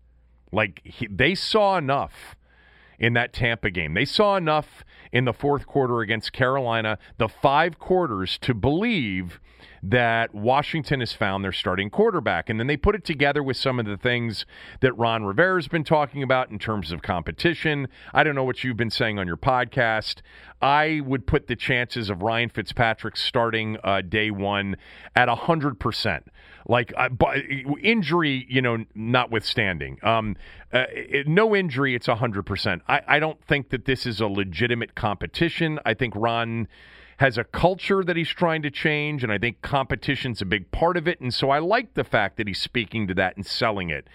[0.52, 2.36] Like he, they saw enough
[2.98, 3.94] in that Tampa game.
[3.94, 9.40] They saw enough in the fourth quarter against Carolina, the five quarters to believe
[9.86, 12.48] that Washington has found their starting quarterback.
[12.48, 14.46] And then they put it together with some of the things
[14.80, 17.88] that Ron Rivera's been talking about in terms of competition.
[18.14, 20.22] I don't know what you've been saying on your podcast.
[20.62, 24.76] I would put the chances of Ryan Fitzpatrick starting uh, day one
[25.14, 26.22] at 100%.
[26.66, 27.10] Like uh,
[27.82, 30.34] injury, you know, notwithstanding, um,
[30.72, 32.80] uh, it, no injury, it's hundred percent.
[32.88, 35.78] I, I don't think that this is a legitimate competition.
[35.84, 36.66] I think Ron
[37.18, 40.96] has a culture that he's trying to change, and I think competition's a big part
[40.96, 41.20] of it.
[41.20, 44.08] And so I like the fact that he's speaking to that and selling it.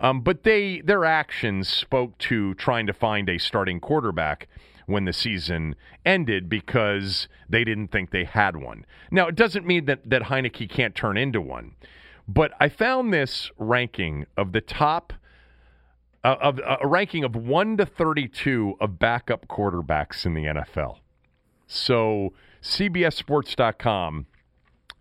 [0.00, 4.48] Um, but they their actions spoke to trying to find a starting quarterback
[4.86, 8.84] when the season ended because they didn't think they had one.
[9.10, 11.72] Now it doesn't mean that that Heinicke can't turn into one,
[12.28, 15.12] but I found this ranking of the top.
[16.24, 20.96] Uh, of uh, a ranking of 1 to 32 of backup quarterbacks in the NFL.
[21.66, 24.26] So CBSSports.com.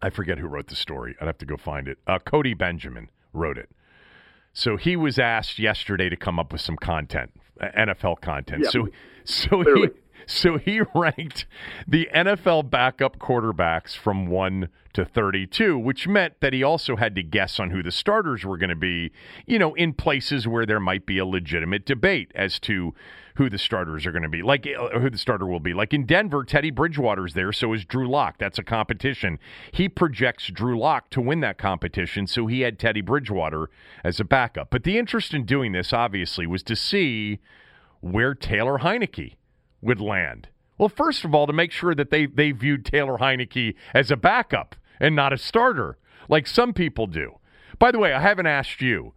[0.02, 1.16] I forget who wrote the story.
[1.20, 1.98] I'd have to go find it.
[2.06, 3.70] Uh, Cody Benjamin wrote it.
[4.54, 8.64] So he was asked yesterday to come up with some content, NFL content.
[8.64, 8.70] Yeah.
[8.70, 8.88] So
[9.26, 9.88] so he.
[10.28, 11.46] so he ranked
[11.88, 17.24] the NFL backup quarterbacks from 1 to 32, which meant that he also had to
[17.24, 19.12] guess on who the starters were going to be,
[19.46, 22.94] you know, in places where there might be a legitimate debate as to
[23.36, 25.74] who the starters are going to be, like uh, who the starter will be.
[25.74, 28.38] Like in Denver, Teddy Bridgewater's there, so is Drew Lock.
[28.38, 29.38] That's a competition.
[29.74, 33.70] He projects Drew Lock to win that competition, so he had Teddy Bridgewater
[34.04, 34.70] as a backup.
[34.70, 37.40] But the interest in doing this, obviously, was to see
[38.00, 39.34] where Taylor Heinicke
[39.86, 40.50] would land.
[40.78, 44.18] Well, first of all, to make sure that they, they viewed Taylor Heinicke as a
[44.18, 47.40] backup and not a starter, like some people do.
[47.80, 49.14] By the way, I haven't asked you.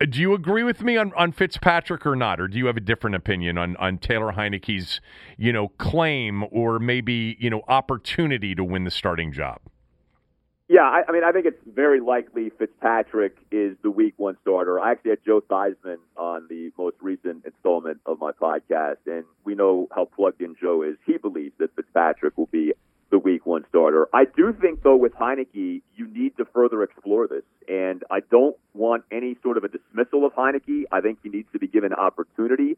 [0.00, 2.76] Uh, Do you agree with me on, on Fitzpatrick or not, or do you have
[2.76, 5.00] a different opinion on, on Taylor Heinicke's,
[5.36, 9.60] you know, claim or maybe you know opportunity to win the starting job?
[10.68, 14.80] Yeah, I, I mean, I think it's very likely Fitzpatrick is the week one starter.
[14.80, 19.54] I actually had Joe Theismann on the most recent installment of my podcast, and we
[19.54, 20.96] know how plugged in Joe is.
[21.06, 22.72] He believes that Fitzpatrick will be
[23.10, 24.08] the week one starter.
[24.12, 28.56] I do think, though, with Heinicke, you need to further explore this, and I don't
[28.74, 30.84] want any sort of a dismissal of Heinicke.
[30.90, 32.76] I think he needs to be given opportunity.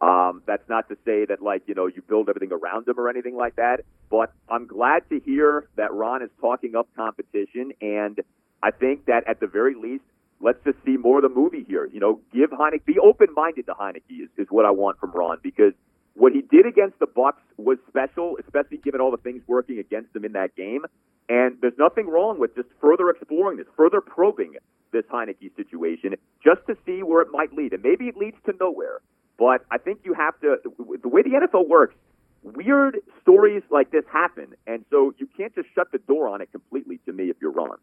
[0.00, 3.08] Um, that's not to say that like you know you build everything around him or
[3.08, 3.80] anything like that.
[4.10, 8.20] But I'm glad to hear that Ron is talking up competition, and
[8.62, 10.04] I think that at the very least,
[10.40, 11.88] let's just see more of the movie here.
[11.92, 15.38] You know, give Heinicke, be open-minded to Heinicke is, is what I want from Ron
[15.42, 15.72] because
[16.14, 20.14] what he did against the Bucks was special, especially given all the things working against
[20.14, 20.84] him in that game.
[21.28, 24.54] And there's nothing wrong with just further exploring this, further probing
[24.92, 27.72] this Heinicke situation, just to see where it might lead.
[27.72, 29.00] And maybe it leads to nowhere.
[29.38, 30.56] But I think you have to,
[31.02, 31.94] the way the NFL works,
[32.42, 34.54] weird stories like this happen.
[34.66, 37.52] And so you can't just shut the door on it completely to me if you're
[37.52, 37.78] Ron.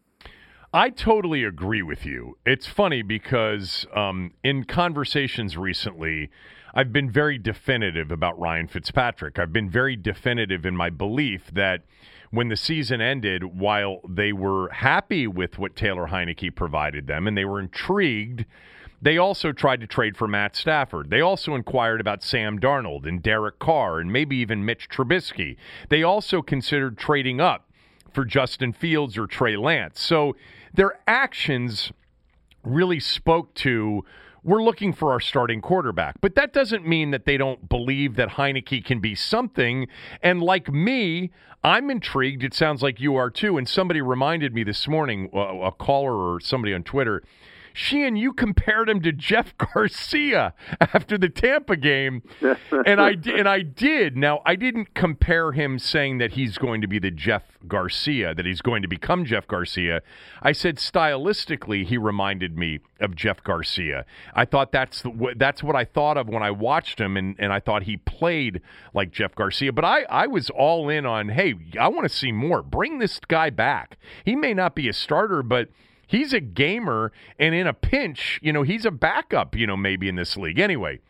[0.72, 2.36] I totally agree with you.
[2.44, 6.30] It's funny because um, in conversations recently,
[6.74, 9.38] I've been very definitive about Ryan Fitzpatrick.
[9.38, 11.84] I've been very definitive in my belief that
[12.30, 17.38] when the season ended, while they were happy with what Taylor Heinicke provided them and
[17.38, 18.44] they were intrigued,
[19.00, 21.10] they also tried to trade for Matt Stafford.
[21.10, 25.56] They also inquired about Sam Darnold and Derek Carr and maybe even Mitch Trubisky.
[25.88, 27.70] They also considered trading up
[28.12, 30.00] for Justin Fields or Trey Lance.
[30.00, 30.36] So
[30.72, 31.92] their actions
[32.64, 34.04] really spoke to
[34.46, 36.20] we're looking for our starting quarterback.
[36.20, 39.88] But that doesn't mean that they don't believe that Heinicke can be something.
[40.22, 41.32] And like me,
[41.64, 42.44] I'm intrigued.
[42.44, 43.58] It sounds like you are too.
[43.58, 47.24] And somebody reminded me this morning, a, caller or somebody on Twitter,
[47.76, 52.22] Sheehan, you compared him to Jeff Garcia after the Tampa game,
[52.86, 54.16] and I and I did.
[54.16, 58.46] Now I didn't compare him saying that he's going to be the Jeff Garcia, that
[58.46, 60.00] he's going to become Jeff Garcia.
[60.40, 64.06] I said stylistically he reminded me of Jeff Garcia.
[64.32, 67.52] I thought that's the, that's what I thought of when I watched him, and, and
[67.52, 68.62] I thought he played
[68.94, 69.70] like Jeff Garcia.
[69.70, 72.62] But I I was all in on hey, I want to see more.
[72.62, 73.98] Bring this guy back.
[74.24, 75.68] He may not be a starter, but
[76.06, 80.08] he's a gamer and in a pinch you know he's a backup you know maybe
[80.08, 80.58] in this league.
[80.58, 81.00] Anyway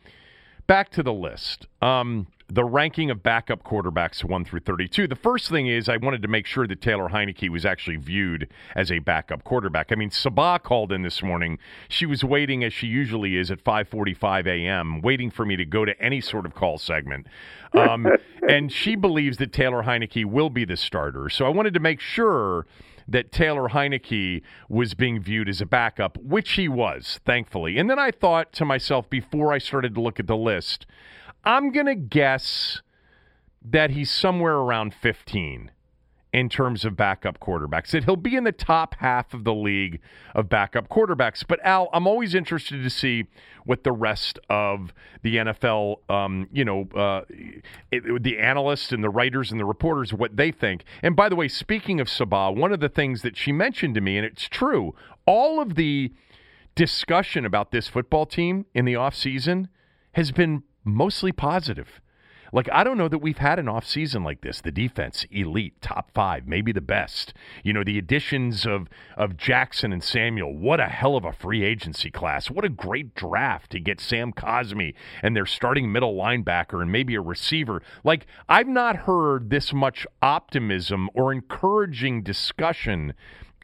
[0.67, 1.67] back to the list.
[1.81, 6.23] Um, the ranking of backup quarterbacks 1 through 32 the first thing is i wanted
[6.23, 9.91] to make sure that taylor heinicke was actually viewed as a backup quarterback.
[9.91, 11.59] I mean sabah called in this morning.
[11.89, 15.85] She was waiting as she usually is at 5.45 a.m waiting for me to go
[15.85, 17.27] to any sort of call segment.
[17.73, 18.07] Um,
[18.49, 21.29] and she believes that taylor heinicke will be the starter.
[21.29, 22.67] So i wanted to make sure
[23.09, 27.79] that Taylor Heinicke was being viewed as a backup, which he was, thankfully.
[27.79, 30.87] And then I thought to myself before I started to look at the list,
[31.45, 32.83] I'm going to guess
[33.63, 35.71] that he's somewhere around 15
[36.37, 37.93] in terms of backup quarterbacks.
[37.93, 40.01] That he'll be in the top half of the league
[40.35, 41.43] of backup quarterbacks.
[41.49, 43.25] But Al, I'm always interested to see
[43.65, 47.23] what the rest of the NFL, um, you know, uh,
[47.91, 50.85] it, the analysts and the writers and the reporters, what they think.
[51.03, 54.03] And by the way, speaking of Sabah, one of the things that she mentioned to
[54.03, 56.13] me, and it's true, all of the
[56.75, 59.69] discussion about this football team in the offseason
[60.13, 62.03] has been mostly positive.
[62.53, 64.61] Like, I don't know that we've had an offseason like this.
[64.61, 67.35] The defense, elite, top five, maybe the best.
[67.63, 70.57] You know, the additions of, of Jackson and Samuel.
[70.57, 72.51] What a hell of a free agency class.
[72.51, 77.15] What a great draft to get Sam Cosmi and their starting middle linebacker and maybe
[77.15, 77.83] a receiver.
[78.05, 83.15] Like, I've not heard this much optimism or encouraging discussion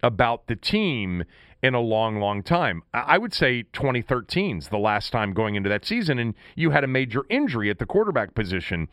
[0.03, 1.25] about the team
[1.63, 2.83] in a long, long time.
[2.93, 6.83] I would say 2013 is the last time going into that season, and you had
[6.83, 8.89] a major injury at the quarterback position.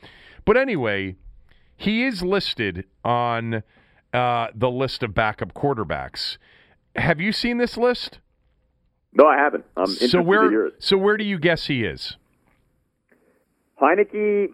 [0.45, 1.15] But anyway,
[1.75, 3.63] he is listed on
[4.13, 6.37] uh, the list of backup quarterbacks.
[6.95, 8.19] Have you seen this list?
[9.13, 9.65] No, I haven't.
[9.75, 10.73] I'm interested so where it.
[10.79, 12.17] so where do you guess he is?
[13.81, 14.49] Heinicke,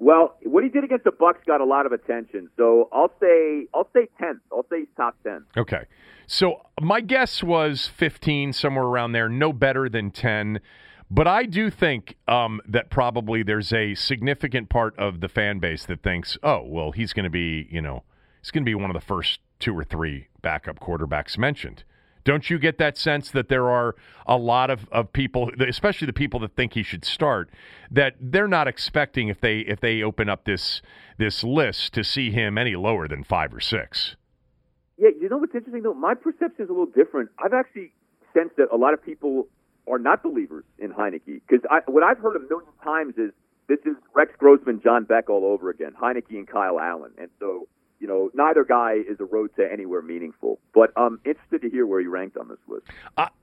[0.00, 2.48] well, what he did against the Bucks got a lot of attention.
[2.56, 4.40] So I'll say I'll say tenth.
[4.50, 5.44] I'll say top ten.
[5.56, 5.84] Okay.
[6.26, 10.60] So my guess was 15, somewhere around there, no better than 10.
[11.10, 15.84] But I do think um, that probably there's a significant part of the fan base
[15.86, 18.04] that thinks, oh, well, he's going to be, you know,
[18.40, 21.82] he's going to be one of the first two or three backup quarterbacks mentioned.
[22.30, 26.12] Don't you get that sense that there are a lot of, of people, especially the
[26.12, 27.50] people that think he should start,
[27.90, 30.80] that they're not expecting if they if they open up this
[31.18, 34.14] this list to see him any lower than five or six?
[34.96, 35.92] Yeah, you know what's interesting though?
[35.92, 37.30] My perception is a little different.
[37.44, 37.90] I've actually
[38.32, 39.48] sensed that a lot of people
[39.90, 43.32] are not believers in Heinicke because what I've heard a million times is
[43.66, 47.66] this is Rex Grossman, John Beck all over again, Heinicke and Kyle Allen, and so
[48.00, 50.58] you know neither guy is a road to anywhere meaningful.
[50.74, 52.86] But I'm interested to hear where you ranked on this list.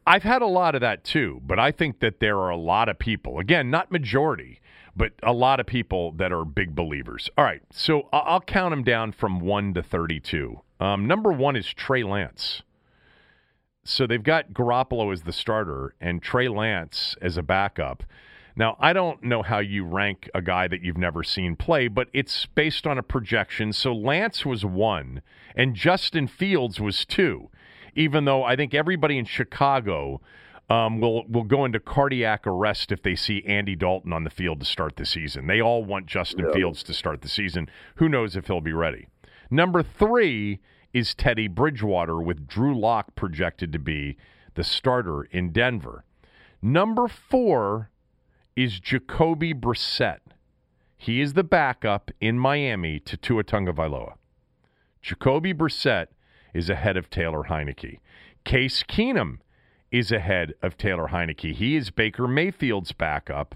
[0.05, 2.89] I've had a lot of that too, but I think that there are a lot
[2.89, 4.59] of people, again, not majority,
[4.95, 7.29] but a lot of people that are big believers.
[7.37, 10.59] All right, so I'll count them down from 1 to 32.
[10.79, 12.63] Um, number one is Trey Lance.
[13.83, 18.03] So they've got Garoppolo as the starter and Trey Lance as a backup.
[18.57, 22.07] Now, I don't know how you rank a guy that you've never seen play, but
[22.11, 23.71] it's based on a projection.
[23.71, 25.21] So Lance was one,
[25.55, 27.51] and Justin Fields was two,
[27.95, 30.21] even though I think everybody in Chicago
[30.71, 34.59] um, will will go into cardiac arrest if they see Andy Dalton on the field
[34.61, 35.45] to start the season.
[35.45, 37.69] They all want Justin Fields to start the season.
[37.97, 39.07] Who knows if he'll be ready?
[39.51, 40.59] Number three
[40.93, 44.17] is Teddy Bridgewater, with Drew Lock projected to be
[44.55, 46.03] the starter in Denver.
[46.59, 47.91] Number four
[48.57, 50.17] is Jacoby Brissett.
[50.97, 54.15] He is the backup in Miami to Tua Tagovailoa.
[54.99, 56.07] Jacoby Brissett
[56.55, 57.99] is ahead of Taylor Heinicke.
[58.45, 59.37] Case Keenum
[59.91, 61.53] is ahead of Taylor Heinicke.
[61.53, 63.53] He is Baker Mayfield's backup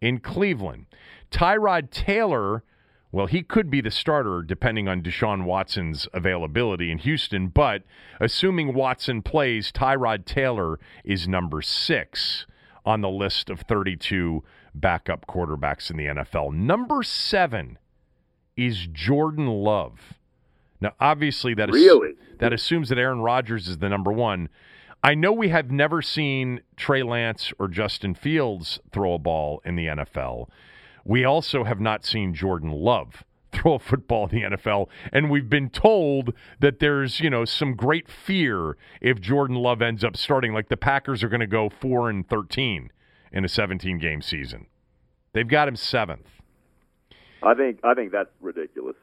[0.00, 0.86] in Cleveland.
[1.30, 2.64] Tyrod Taylor,
[3.12, 7.82] well, he could be the starter depending on Deshaun Watson's availability in Houston, but
[8.18, 12.46] assuming Watson plays, Tyrod Taylor is number six
[12.88, 14.42] on the list of 32
[14.74, 16.54] backup quarterbacks in the NFL.
[16.54, 17.76] Number seven
[18.56, 20.14] is Jordan Love.
[20.80, 22.14] Now, obviously, that is, Really?
[22.38, 24.48] that assumes that Aaron Rodgers is the number one.
[25.04, 29.76] I know we have never seen Trey Lance or Justin Fields throw a ball in
[29.76, 30.48] the NFL.
[31.04, 33.22] We also have not seen Jordan Love
[33.52, 37.74] throw a football in the NFL, and we've been told that there's you know some
[37.74, 40.52] great fear if Jordan Love ends up starting.
[40.52, 42.90] Like the Packers are going to go four and thirteen
[43.32, 44.66] in a 17 game season.
[45.32, 46.26] They've got him seventh.
[47.42, 48.96] I think I think that's ridiculous.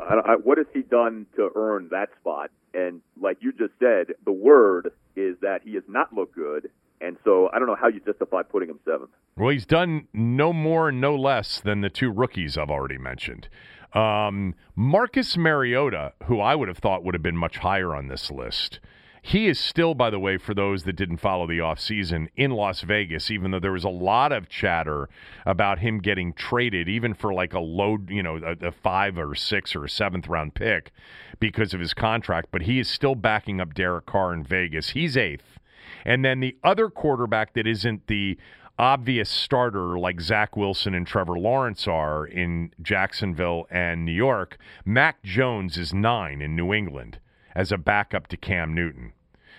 [0.00, 2.50] I, I, what has he done to earn that spot?
[2.72, 6.70] And like you just said, the word is that he has not looked good,
[7.04, 9.10] and so I don't know how you justify putting him seventh.
[9.36, 13.48] Well, he's done no more no less than the two rookies I've already mentioned.
[13.92, 18.30] Um, Marcus Mariota, who I would have thought would have been much higher on this
[18.30, 18.80] list,
[19.26, 22.82] he is still, by the way, for those that didn't follow the offseason, in Las
[22.82, 25.08] Vegas, even though there was a lot of chatter
[25.46, 29.34] about him getting traded, even for like a low, you know, a, a five or
[29.34, 30.92] six or seventh round pick
[31.40, 32.48] because of his contract.
[32.50, 34.90] But he is still backing up Derek Carr in Vegas.
[34.90, 35.58] He's eighth.
[36.04, 38.38] And then the other quarterback that isn't the
[38.78, 45.22] obvious starter like Zach Wilson and Trevor Lawrence are in Jacksonville and New York, Mac
[45.22, 47.18] Jones is nine in New England
[47.54, 49.12] as a backup to Cam Newton.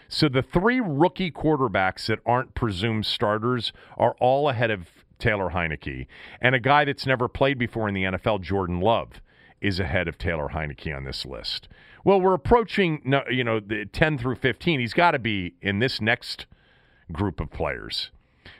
[0.08, 6.08] So the three rookie quarterbacks that aren't presumed starters are all ahead of Taylor Heinicke.
[6.42, 9.22] And a guy that's never played before in the NFL, Jordan Love,
[9.62, 11.68] is ahead of Taylor Heinicke on this list.
[12.06, 13.02] Well, we're approaching,
[13.32, 14.80] you know, the 10 through 15.
[14.80, 16.46] He's got to be in this next
[17.12, 18.12] group of players.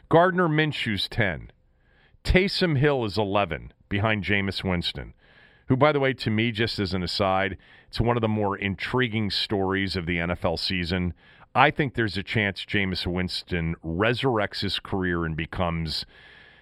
[0.10, 1.52] Gardner Minshew's 10.
[2.24, 5.14] Taysom Hill is 11 behind Jameis Winston,
[5.68, 8.58] who, by the way, to me, just as an aside, it's one of the more
[8.58, 11.14] intriguing stories of the NFL season.
[11.54, 16.04] I think there's a chance Jameis Winston resurrects his career and becomes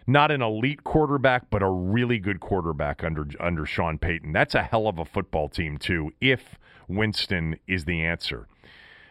[0.05, 4.33] not an elite quarterback, but a really good quarterback under under Sean Payton.
[4.33, 6.11] That's a hell of a football team too.
[6.19, 6.55] If
[6.87, 8.47] Winston is the answer,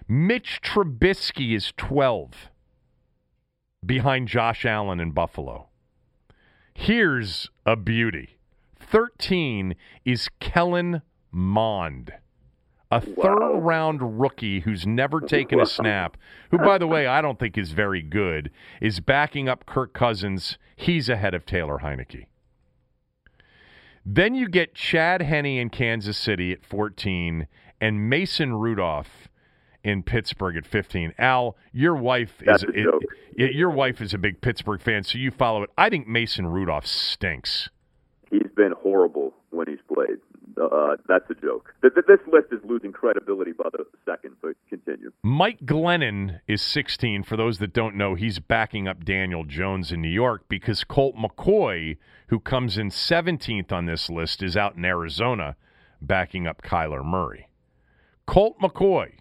[0.08, 2.50] Mitch Trubisky is 12
[3.84, 5.68] behind Josh Allen in Buffalo.
[6.74, 8.36] Here's a beauty.
[8.78, 9.74] 13
[10.04, 12.12] is Kellen Mond,
[12.92, 16.16] a third round rookie who's never taken a snap,
[16.50, 20.58] who, by the way, I don't think is very good, is backing up Kirk Cousins.
[20.76, 22.26] He's ahead of Taylor Heinicke.
[24.04, 27.46] Then you get Chad Henne in Kansas City at 14
[27.80, 29.28] and Mason Rudolph
[29.84, 31.14] in Pittsburgh at 15.
[31.18, 33.02] Al, your wife That's is joke.
[33.36, 35.70] it- your wife is a big Pittsburgh fan, so you follow it.
[35.78, 37.68] I think Mason Rudolph stinks.
[38.30, 40.18] He's been horrible when he's played.
[40.60, 41.74] Uh, that's a joke.
[41.82, 44.36] Th- th- This list is losing credibility by the second.
[44.40, 45.12] So continue.
[45.22, 47.22] Mike Glennon is 16.
[47.24, 51.14] For those that don't know, he's backing up Daniel Jones in New York because Colt
[51.16, 51.96] McCoy,
[52.28, 55.56] who comes in 17th on this list, is out in Arizona
[56.00, 57.48] backing up Kyler Murray.
[58.26, 59.12] Colt McCoy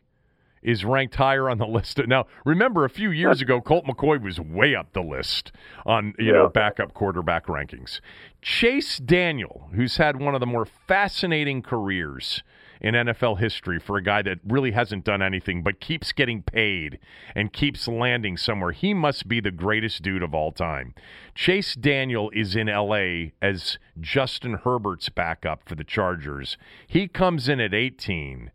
[0.61, 1.99] is ranked higher on the list.
[2.07, 5.51] Now, remember, a few years ago, Colt McCoy was way up the list
[5.85, 7.99] on you know backup quarterback rankings.
[8.41, 12.43] Chase Daniel, who's had one of the more fascinating careers
[12.81, 16.97] in NFL history for a guy that really hasn't done anything but keeps getting paid
[17.35, 18.71] and keeps landing somewhere.
[18.71, 20.95] He must be the greatest dude of all time.
[21.35, 26.57] Chase Daniel is in LA as Justin Herbert's backup for the Chargers.
[26.87, 28.51] He comes in at 18.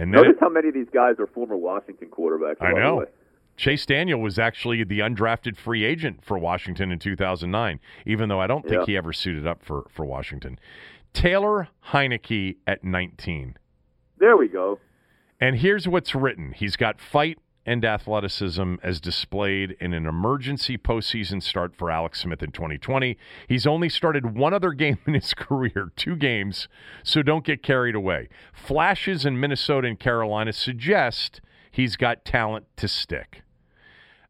[0.00, 2.56] And Notice how many of these guys are former Washington quarterbacks.
[2.62, 3.04] I know.
[3.56, 8.46] Chase Daniel was actually the undrafted free agent for Washington in 2009, even though I
[8.46, 8.86] don't think Yeah.
[8.86, 10.60] he ever suited up for, for Washington.
[11.12, 13.56] Taylor Heinicke at 19.
[14.18, 14.78] There we go.
[15.40, 17.38] And here's what's written he's got fight
[17.68, 23.18] and athleticism as displayed in an emergency postseason start for Alex Smith in 2020.
[23.46, 26.66] He's only started one other game in his career, two games,
[27.02, 28.30] so don't get carried away.
[28.54, 33.42] Flashes in Minnesota and Carolina suggest he's got talent to stick.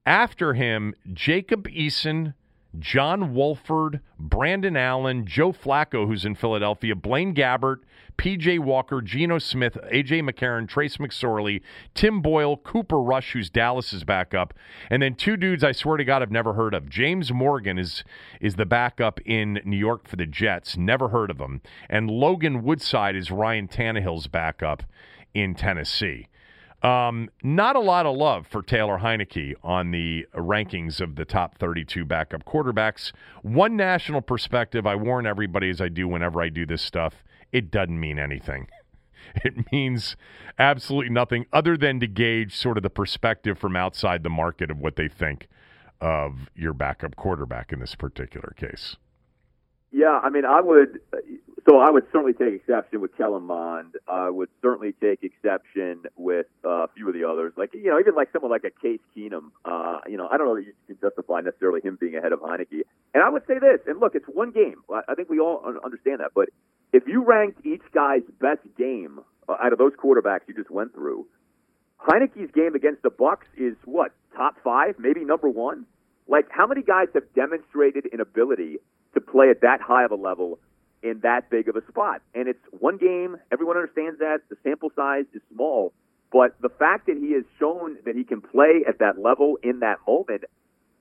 [0.05, 2.35] After him, Jacob Eason,
[2.77, 7.79] John Wolford, Brandon Allen, Joe Flacco, who's in Philadelphia, Blaine Gabbert,
[8.19, 11.63] PJ Walker, Geno Smith, AJ McCarron, Trace McSorley,
[11.95, 14.53] Tim Boyle, Cooper Rush, who's Dallas's backup,
[14.91, 16.91] and then two dudes I swear to God I've never heard of.
[16.91, 18.05] James Morgan is
[18.41, 22.63] is the backup in New York for the Jets, never heard of him, and Logan
[22.63, 24.83] Woodside is Ryan Tannehill's backup
[25.33, 26.29] in Tennessee.
[26.83, 31.59] Um, not a lot of love for Taylor Heinicke on the rankings of the top
[31.59, 33.11] 32 backup quarterbacks.
[33.43, 37.71] One national perspective, I warn everybody as I do whenever I do this stuff, it
[37.71, 38.69] doesn't mean anything.
[39.45, 40.17] It means
[40.59, 44.79] absolutely nothing other than to gauge sort of the perspective from outside the market of
[44.79, 45.49] what they think
[46.01, 48.97] of your backup quarterback in this particular case.
[49.91, 51.01] Yeah, I mean, I would.
[51.69, 53.95] So I would certainly take exception with Kellen Mond.
[54.07, 57.99] I would certainly take exception with uh, a few of the others, like you know,
[57.99, 59.51] even like someone like a Case Keenum.
[59.65, 62.41] Uh, you know, I don't know that you can justify necessarily him being ahead of
[62.41, 62.83] Heinicke.
[63.15, 64.77] And I would say this, and look, it's one game.
[64.93, 66.33] I I think we all understand that.
[66.35, 66.51] But
[66.93, 70.95] if you ranked each guy's best game uh, out of those quarterbacks you just went
[70.95, 71.27] through,
[72.01, 75.85] Heinicke's game against the Bucks is what top five, maybe number one.
[76.29, 78.79] Like, how many guys have demonstrated an ability
[79.15, 80.59] to play at that high of a level
[81.03, 82.23] in that big of a spot?
[82.35, 83.37] And it's one game.
[83.51, 85.93] Everyone understands that the sample size is small,
[86.31, 89.81] but the fact that he has shown that he can play at that level in
[89.81, 90.45] that moment,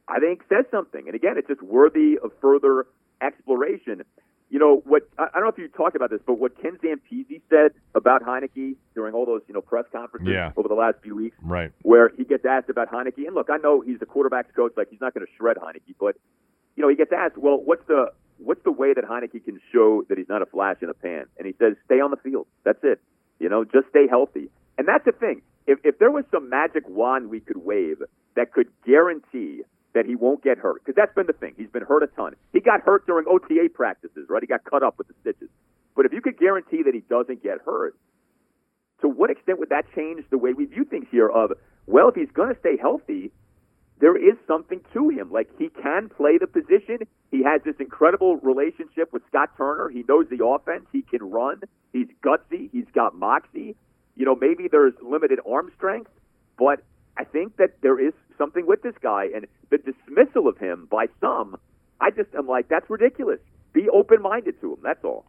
[0.08, 1.04] I think says something.
[1.06, 2.88] And again, it's just worthy of further
[3.22, 4.04] exploration.
[4.50, 5.04] You know what?
[5.20, 8.76] I don't know if you talked about this, but what Ken Zampese said about Heinicke
[8.96, 10.52] during all those you know press conferences Yeah.
[10.56, 11.72] over the last few weeks Right.
[11.82, 13.26] where he gets asked about Heinicke.
[13.28, 15.96] And look, I know he's the quarterback's coach, like he's not going to shred Heinicke,
[16.00, 16.16] but
[16.78, 20.04] you know, he gets asked, well, what's the what's the way that Heinicke can show
[20.08, 21.26] that he's not a flash in the pan?
[21.38, 22.48] And he says, stay on the field.
[22.64, 23.02] That's it.
[23.40, 24.50] You know, just stay healthy.
[24.78, 25.42] And that's the thing.
[25.66, 28.02] If if there was some magic wand we could wave
[28.36, 29.64] that could guarantee
[29.98, 31.56] that he won't get hurt, because that's been the thing.
[31.58, 32.36] He's been hurt a ton.
[32.54, 34.44] He got hurt during OTA practices, right?
[34.44, 35.50] He got cut up with the stitches.
[35.96, 37.96] But if you could guarantee that he doesn't get hurt,
[39.02, 41.28] to what extent would that change the way we view things here?
[41.28, 41.54] Of
[41.88, 43.32] well, if he's going to stay healthy,
[44.00, 45.32] there is something to him.
[45.32, 47.00] Like he can play the position.
[47.32, 49.90] He has this incredible relationship with Scott Turner.
[49.90, 50.86] He knows the offense.
[50.92, 51.62] He can run.
[51.94, 52.70] He's gutsy.
[52.72, 53.76] He's got moxie.
[54.16, 56.12] You know, maybe there's limited arm strength,
[56.58, 56.84] but
[57.18, 59.28] I think that there is something with this guy.
[59.36, 61.58] And the dismissal of him by some,
[62.00, 63.40] I just am like, that's ridiculous.
[63.74, 64.80] Be open minded to him.
[64.84, 65.26] That's all.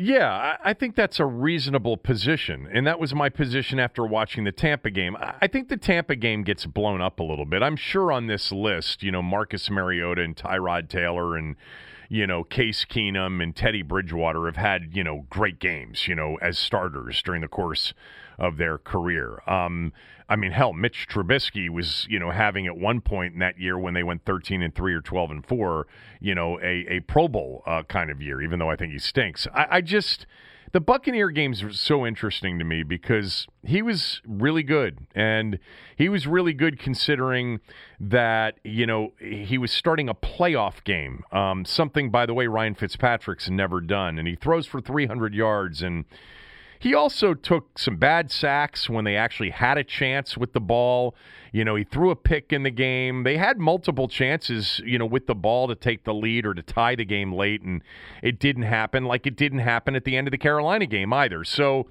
[0.00, 2.68] Yeah, I think that's a reasonable position.
[2.72, 5.16] And that was my position after watching the Tampa game.
[5.16, 7.64] I I think the Tampa game gets blown up a little bit.
[7.64, 11.56] I'm sure on this list, you know, Marcus Mariota and Tyrod Taylor and,
[12.08, 16.36] you know, Case Keenum and Teddy Bridgewater have had, you know, great games, you know,
[16.40, 17.92] as starters during the course
[18.38, 19.42] of their career.
[19.46, 19.92] Um,
[20.28, 23.78] I mean, hell, Mitch Trubisky was, you know, having at one point in that year
[23.78, 25.86] when they went 13 and 3 or 12 and 4,
[26.20, 28.98] you know, a, a Pro Bowl uh, kind of year, even though I think he
[28.98, 29.46] stinks.
[29.54, 30.26] I, I just,
[30.72, 35.06] the Buccaneer games so interesting to me because he was really good.
[35.14, 35.58] And
[35.96, 37.60] he was really good considering
[37.98, 41.24] that, you know, he was starting a playoff game.
[41.32, 44.18] Um, something, by the way, Ryan Fitzpatrick's never done.
[44.18, 46.04] And he throws for 300 yards and,
[46.78, 51.14] he also took some bad sacks when they actually had a chance with the ball.
[51.52, 53.24] You know, he threw a pick in the game.
[53.24, 56.62] They had multiple chances, you know, with the ball to take the lead or to
[56.62, 57.82] tie the game late, and
[58.22, 59.04] it didn't happen.
[59.04, 61.44] Like it didn't happen at the end of the Carolina game either.
[61.44, 61.86] So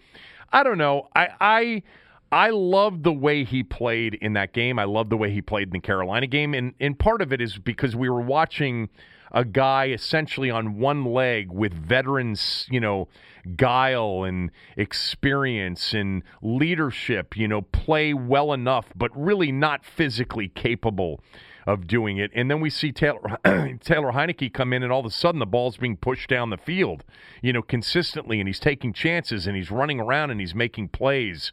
[0.52, 1.10] I don't know.
[1.16, 1.84] I I
[2.32, 4.80] I love the way he played in that game.
[4.80, 7.42] I love the way he played in the Carolina game, and and part of it
[7.42, 8.90] is because we were watching
[9.32, 13.08] a guy essentially on one leg with veterans, you know,
[13.56, 21.22] guile and experience and leadership, you know, play well enough, but really not physically capable
[21.66, 22.32] of doing it.
[22.34, 23.38] And then we see Taylor
[23.84, 26.58] Taylor Heinicke come in, and all of a sudden the ball's being pushed down the
[26.58, 27.04] field,
[27.42, 31.52] you know, consistently, and he's taking chances and he's running around and he's making plays.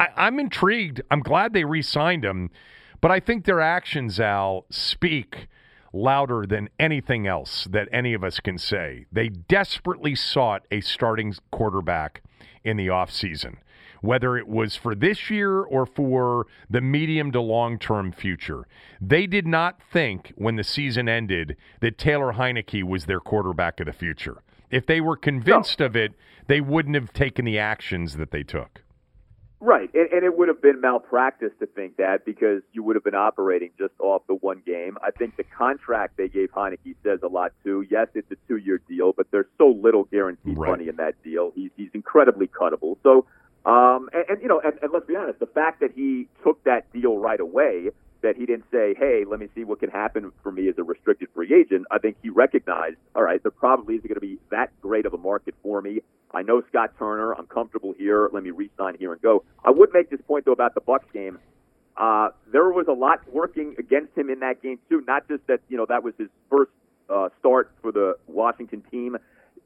[0.00, 1.02] I, I'm intrigued.
[1.10, 2.50] I'm glad they re-signed him,
[3.00, 5.48] but I think their actions, Al, speak
[5.92, 9.06] louder than anything else that any of us can say.
[9.12, 12.22] They desperately sought a starting quarterback
[12.64, 13.56] in the offseason,
[14.00, 18.66] whether it was for this year or for the medium to long term future.
[19.00, 23.86] They did not think when the season ended that Taylor Heinicke was their quarterback of
[23.86, 24.42] the future.
[24.70, 25.86] If they were convinced no.
[25.86, 26.12] of it,
[26.46, 28.79] they wouldn't have taken the actions that they took.
[29.62, 33.04] Right, and, and it would have been malpractice to think that because you would have
[33.04, 34.96] been operating just off the one game.
[35.02, 37.84] I think the contract they gave Heinicke says a lot too.
[37.90, 40.70] Yes, it's a two-year deal, but there's so little guaranteed right.
[40.70, 41.52] money in that deal.
[41.54, 42.96] He's he's incredibly cuttable.
[43.02, 43.26] So,
[43.66, 46.64] um, and, and you know, and, and let's be honest, the fact that he took
[46.64, 47.90] that deal right away
[48.22, 50.82] that he didn't say, hey, let me see what can happen for me as a
[50.82, 51.86] restricted free agent.
[51.90, 55.14] I think he recognized, all right, there probably isn't going to be that great of
[55.14, 56.00] a market for me.
[56.32, 57.32] I know Scott Turner.
[57.34, 58.28] I'm comfortable here.
[58.32, 59.44] Let me re-sign here and go.
[59.64, 61.38] I would make this point though about the Bucks game.
[61.96, 65.02] Uh, there was a lot working against him in that game too.
[65.06, 66.70] Not just that you know that was his first
[67.08, 69.16] uh, start for the Washington team.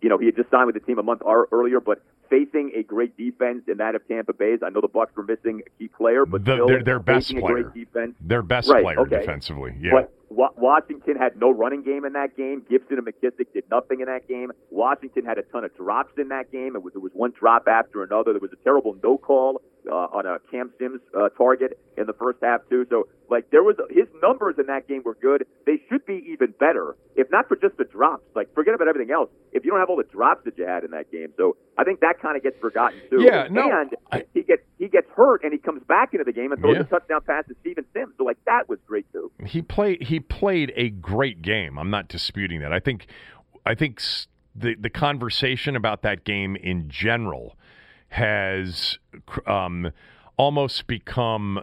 [0.00, 2.02] You know he had just signed with the team a month earlier, but
[2.34, 4.60] facing a great defense in that of Tampa Bay's.
[4.64, 7.34] I know the Bucks were missing a key player, but the, still their, their best
[7.36, 7.72] player.
[7.74, 8.14] defense.
[8.20, 9.20] Their best right, player okay.
[9.20, 9.74] defensively.
[9.80, 9.90] Yeah.
[9.92, 12.64] But Washington had no running game in that game.
[12.68, 14.50] Gibson and McKissick did nothing in that game.
[14.70, 16.74] Washington had a ton of drops in that game.
[16.74, 18.32] It was, there was one drop after another.
[18.32, 19.60] There was a terrible no call
[19.90, 22.86] uh, on a Cam Sims uh, target in the first half too.
[22.90, 25.46] So like there was his numbers in that game were good.
[25.66, 28.24] They should be even better if not for just the drops.
[28.34, 29.30] Like forget about everything else.
[29.52, 31.84] If you don't have all the drops that you had in that game, so I
[31.84, 33.22] think that kind of gets forgotten too.
[33.22, 36.32] Yeah, no, and I, he gets he gets hurt and he comes back into the
[36.32, 36.82] game and throws yeah.
[36.82, 38.14] a touchdown pass to Steven Sims.
[38.16, 39.30] So like that was great too.
[39.44, 41.78] He played he played a great game.
[41.78, 42.72] I'm not disputing that.
[42.72, 43.06] I think
[43.66, 44.00] I think
[44.54, 47.56] the the conversation about that game in general
[48.08, 48.98] has
[49.46, 49.90] um,
[50.36, 51.62] almost become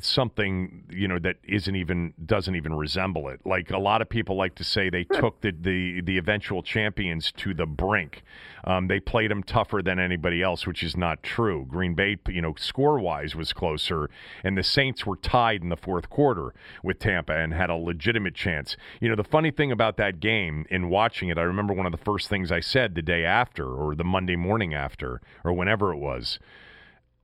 [0.00, 3.40] something you know that isn't even doesn't even resemble it.
[3.46, 7.32] Like a lot of people like to say, they took the the, the eventual champions
[7.32, 8.22] to the brink.
[8.64, 11.66] Um, they played them tougher than anybody else, which is not true.
[11.68, 14.08] Green Bay, you know, score wise was closer,
[14.42, 18.34] and the Saints were tied in the fourth quarter with Tampa and had a legitimate
[18.34, 18.76] chance.
[19.00, 21.92] You know, the funny thing about that game in watching it, I remember one of
[21.92, 25.92] the first things I said the day after or the Monday morning after or whenever
[25.92, 26.38] it was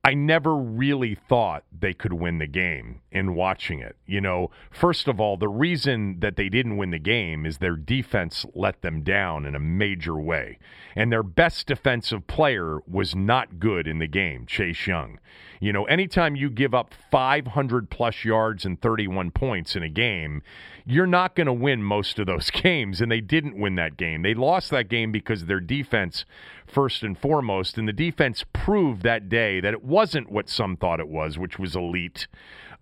[0.02, 3.96] I never really thought they could win the game in watching it.
[4.06, 7.76] You know, first of all, the reason that they didn't win the game is their
[7.76, 10.58] defense let them down in a major way.
[10.96, 15.18] And their best defensive player was not good in the game, Chase Young.
[15.60, 20.42] You know, anytime you give up 500 plus yards and 31 points in a game,
[20.86, 23.00] you're not going to win most of those games.
[23.00, 24.22] And they didn't win that game.
[24.22, 26.24] They lost that game because their defense,
[26.66, 31.00] first and foremost, and the defense proved that day that it wasn't what some thought
[31.00, 32.26] it was, which was elite.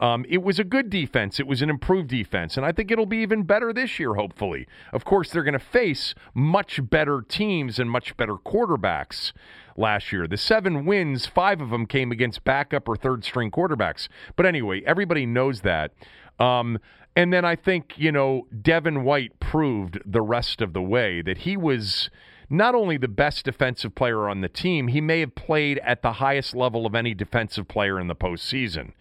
[0.01, 1.41] Um, it was a good defense.
[1.41, 2.57] It was an improved defense.
[2.57, 4.67] And I think it'll be even better this year, hopefully.
[4.93, 9.33] Of course, they're going to face much better teams and much better quarterbacks
[9.77, 10.27] last year.
[10.29, 14.09] The seven wins, five of them came against backup or third string quarterbacks.
[14.37, 15.93] But anyway, everybody knows that.
[16.39, 16.79] Um,
[17.19, 21.39] and then I think, you know, Devin White proved the rest of the way that
[21.39, 22.09] he was
[22.49, 26.15] not only the best defensive player on the team, he may have played at the
[26.15, 28.93] highest level of any defensive player in the postseason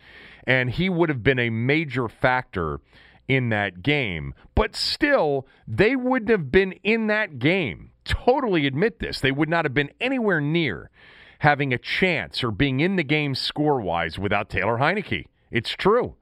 [0.48, 2.80] and he would have been a major factor
[3.28, 4.34] in that game.
[4.56, 7.92] But still, they wouldn't have been in that game.
[8.06, 9.20] Totally admit this.
[9.20, 10.90] They would not have been anywhere near
[11.40, 15.26] having a chance or being in the game score wise without Taylor Heinicke.
[15.52, 16.16] It's true.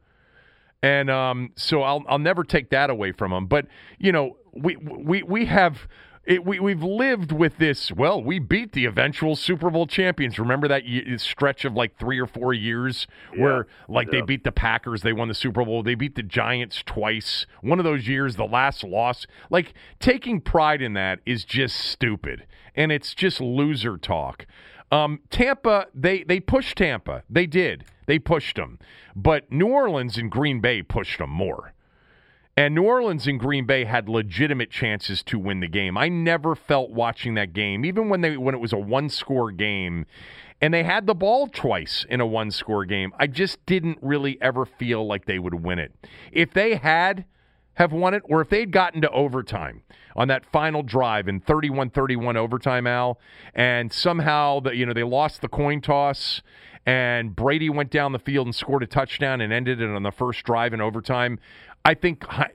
[0.84, 3.48] And um, so I'll, I'll never take that away from him.
[3.48, 3.68] But,
[3.98, 5.88] you know, we, we, we have
[6.26, 7.92] it, we, we've lived with this.
[7.92, 10.40] Well, we beat the eventual Super Bowl champions.
[10.40, 10.84] Remember that
[11.18, 13.44] stretch of like three or four years yeah.
[13.44, 14.20] where, like, yeah.
[14.20, 17.46] they beat the Packers, they won the Super Bowl, they beat the Giants twice.
[17.62, 19.28] One of those years, the last loss.
[19.50, 24.48] Like, taking pride in that is just stupid, and it's just loser talk.
[24.92, 27.24] Um, Tampa, they they pushed Tampa.
[27.30, 27.86] They did.
[28.06, 28.80] They pushed them.
[29.16, 31.74] But New Orleans and Green Bay pushed them more.
[32.58, 35.98] And New Orleans and Green Bay had legitimate chances to win the game.
[35.98, 39.52] I never felt watching that game, even when they when it was a one score
[39.52, 40.06] game,
[40.62, 43.12] and they had the ball twice in a one score game.
[43.20, 45.94] I just didn't really ever feel like they would win it.
[46.32, 47.26] If they had
[47.76, 49.84] have won it, or if they'd gotten to overtime
[50.16, 53.20] on that final drive in 31-31 overtime, Al,
[53.54, 56.42] and somehow the, you know they lost the coin toss
[56.86, 60.12] and Brady went down the field and scored a touchdown and ended it on the
[60.12, 61.40] first drive in overtime.
[61.84, 62.50] I think I,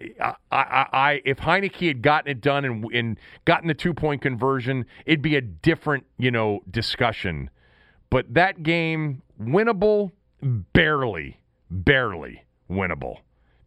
[0.50, 4.86] I, I, if Heinicke had gotten it done and, and gotten the two point conversion,
[5.06, 7.50] it'd be a different you know discussion.
[8.10, 10.10] But that game winnable,
[10.42, 13.18] barely, barely winnable.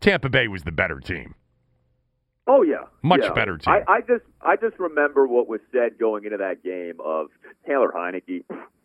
[0.01, 1.35] Tampa Bay was the better team.
[2.45, 3.31] Oh yeah, much yeah.
[3.31, 3.73] better team.
[3.73, 7.27] I, I just I just remember what was said going into that game of
[7.65, 8.43] Taylor Heinicke.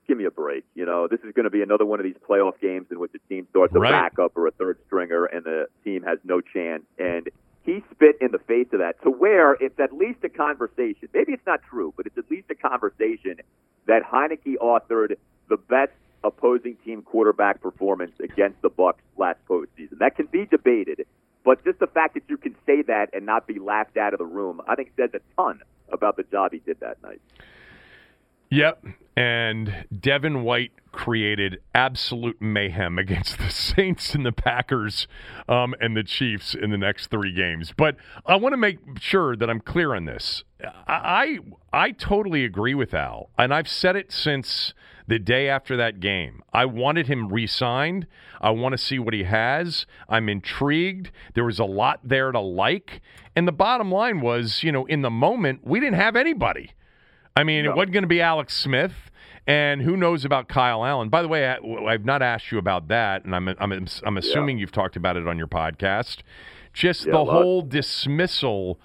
[0.09, 0.65] Give me a break.
[0.75, 3.13] You know, this is going to be another one of these playoff games in which
[3.13, 3.91] the team starts a Right.
[3.93, 6.83] backup or a third stringer, and the team has no chance.
[6.99, 7.29] And
[7.63, 11.09] he spit in the face of that to where it's at least a conversation.
[11.13, 13.37] Maybe it's not true, but it's at least a conversation
[13.85, 15.17] that Heinicke authored
[15.49, 15.93] the best
[16.25, 19.99] opposing team quarterback performance against the Bucks last postseason.
[19.99, 21.07] That can be debated,
[21.45, 24.19] but just the fact that you can say that and not be laughed out of
[24.19, 25.61] the room, I think says a ton
[25.93, 27.21] about the job he did that night.
[28.51, 28.85] Yep.
[29.17, 35.07] And Devin White created absolute mayhem against the Saints and the Packers
[35.49, 37.73] um, and the Chiefs in the next three games.
[37.77, 37.97] But
[38.27, 40.45] I want to make sure that I'm clear on this.
[40.87, 41.39] I,
[41.73, 44.75] I totally agree with Al, and I've said it since
[45.07, 46.43] the day after that game.
[46.53, 48.07] I wanted him re-signed.
[48.41, 49.87] I want to see what he has.
[50.09, 51.11] I'm intrigued.
[51.35, 53.01] There was a lot there to like,
[53.35, 56.73] and the bottom line was, you know, in the moment, we didn't have anybody.
[57.37, 58.93] I mean, it wasn't going to be Alex Smith,
[59.47, 61.09] and who knows about Kyle Allen.
[61.09, 64.59] By the way, I, I've not asked you about that, and I'm I'm I'm assuming
[64.59, 66.19] you've talked about it on your podcast.
[66.73, 68.79] Just Yeah, the whole dismissal,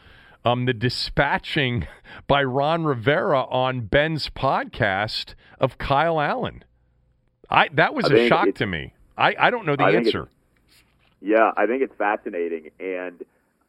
[0.46, 1.88] um, the dispatching
[2.28, 6.64] by Ron Rivera on Ben's podcast of Kyle Allen.
[7.50, 8.94] I that was I a shock it's- to me.
[9.16, 10.28] I, I don't know the answer.
[11.22, 13.24] Yeah, I think it's fascinating, and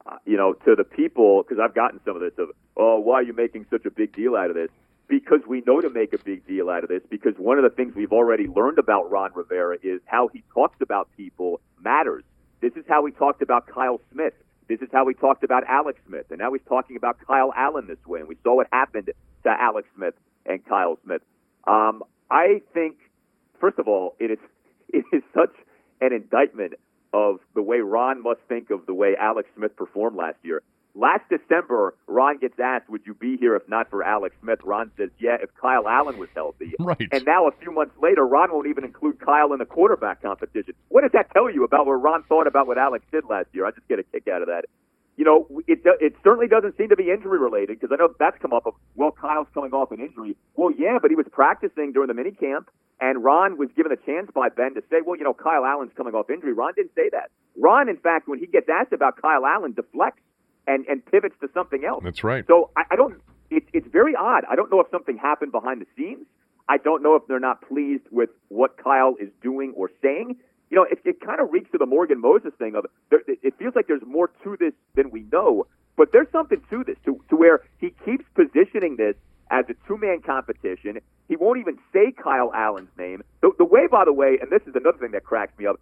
[0.06, 3.16] uh, you know, to the people, because I've gotten some of this of, oh, why
[3.16, 4.70] are you making such a big deal out of this?
[5.08, 7.02] Because we know to make a big deal out of this.
[7.08, 10.80] Because one of the things we've already learned about Ron Rivera is how he talks
[10.80, 12.24] about people matters.
[12.60, 14.34] This is how he talked about Kyle Smith.
[14.68, 17.86] This is how he talked about Alex Smith, and now he's talking about Kyle Allen
[17.86, 18.20] this way.
[18.20, 19.10] And we saw what happened
[19.42, 20.14] to Alex Smith
[20.46, 21.20] and Kyle Smith.
[21.66, 22.96] Um, I think,
[23.60, 24.38] first of all, it is
[24.88, 25.52] it is such
[26.00, 26.74] an indictment
[27.14, 30.60] of the way Ron must think of the way Alex Smith performed last year.
[30.96, 34.92] Last December, Ron gets asked, "Would you be here if not for Alex Smith?" Ron
[34.96, 37.08] says, "Yeah, if Kyle Allen was healthy." Right.
[37.10, 40.74] And now, a few months later, Ron won't even include Kyle in the quarterback competition.
[40.90, 43.66] What does that tell you about what Ron thought about what Alex did last year?
[43.66, 44.66] I just get a kick out of that.
[45.16, 48.36] You know, it it certainly doesn't seem to be injury related because I know that's
[48.42, 50.36] come up of well, Kyle's coming off an injury.
[50.56, 52.68] Well, yeah, but he was practicing during the mini camp,
[53.00, 55.92] and Ron was given a chance by Ben to say, well, you know, Kyle Allen's
[55.96, 56.52] coming off injury.
[56.52, 57.30] Ron didn't say that.
[57.56, 60.22] Ron, in fact, when he gets asked about Kyle Allen, deflects
[60.66, 62.02] and and pivots to something else.
[62.02, 62.44] That's right.
[62.46, 63.20] So I, I don't.
[63.50, 64.44] It's it's very odd.
[64.50, 66.26] I don't know if something happened behind the scenes.
[66.68, 70.36] I don't know if they're not pleased with what Kyle is doing or saying.
[70.74, 73.54] You know, it, it kind of reeks to the Morgan Moses thing of there, it
[73.60, 75.68] feels like there's more to this than we know.
[75.96, 79.14] But there's something to this, to, to where he keeps positioning this
[79.52, 80.98] as a two man competition.
[81.28, 83.22] He won't even say Kyle Allen's name.
[83.40, 85.76] The, the way, by the way, and this is another thing that cracks me up.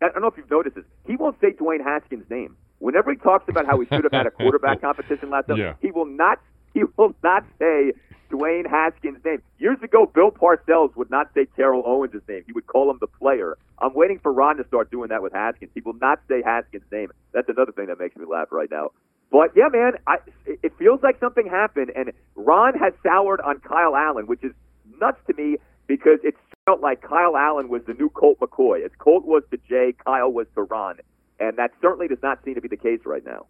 [0.00, 0.86] I don't know if you've noticed this.
[1.06, 2.56] He won't say Dwayne Haskins' name.
[2.78, 5.74] Whenever he talks about how he should have had a quarterback competition last time, Yeah.
[5.82, 6.38] he will not
[6.74, 7.92] he will not say
[8.30, 9.42] Dwayne Haskins' name.
[9.58, 12.42] Years ago, Bill Parcells would not say Terrell Owens' name.
[12.46, 13.56] He would call him the player.
[13.78, 15.70] I'm waiting for Ron to start doing that with Haskins.
[15.74, 17.10] He will not say Haskins' name.
[17.32, 18.90] That's another thing that makes me laugh right now.
[19.30, 20.16] But yeah, man, I,
[20.46, 24.52] it feels like something happened, and Ron has soured on Kyle Allen, which is
[25.00, 25.56] nuts to me
[25.86, 26.34] because it
[26.66, 28.84] felt like Kyle Allen was the new Colt McCoy.
[28.84, 30.96] As Colt was to Jay, Kyle was to Ron,
[31.38, 33.46] and that certainly does not seem to be the case right now.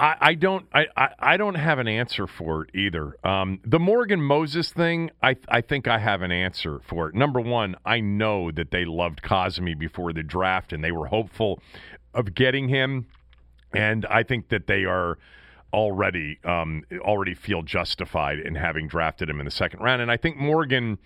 [0.00, 3.16] I, don't I, I, I don't have an answer for it either.
[3.22, 7.14] Um, the Morgan Moses thing, I I think I have an answer for it.
[7.14, 11.60] Number one, I know that they loved Cosmi before the draft and they were hopeful
[12.14, 13.06] of getting him,
[13.74, 15.18] and I think that they are
[15.72, 20.00] already um, already feel justified in having drafted him in the second round.
[20.02, 20.98] And I think Morgan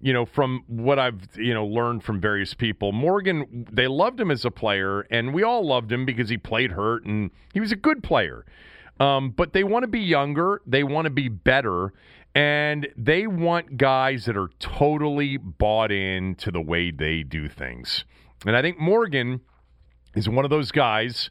[0.00, 4.30] you know, from what I've you know learned from various people, Morgan they loved him
[4.30, 7.72] as a player, and we all loved him because he played hurt and he was
[7.72, 8.44] a good player.
[8.98, 11.94] Um, but they want to be younger, they want to be better,
[12.34, 18.04] And they want guys that are totally bought in to the way they do things.
[18.46, 19.40] And I think Morgan
[20.14, 21.30] is one of those guys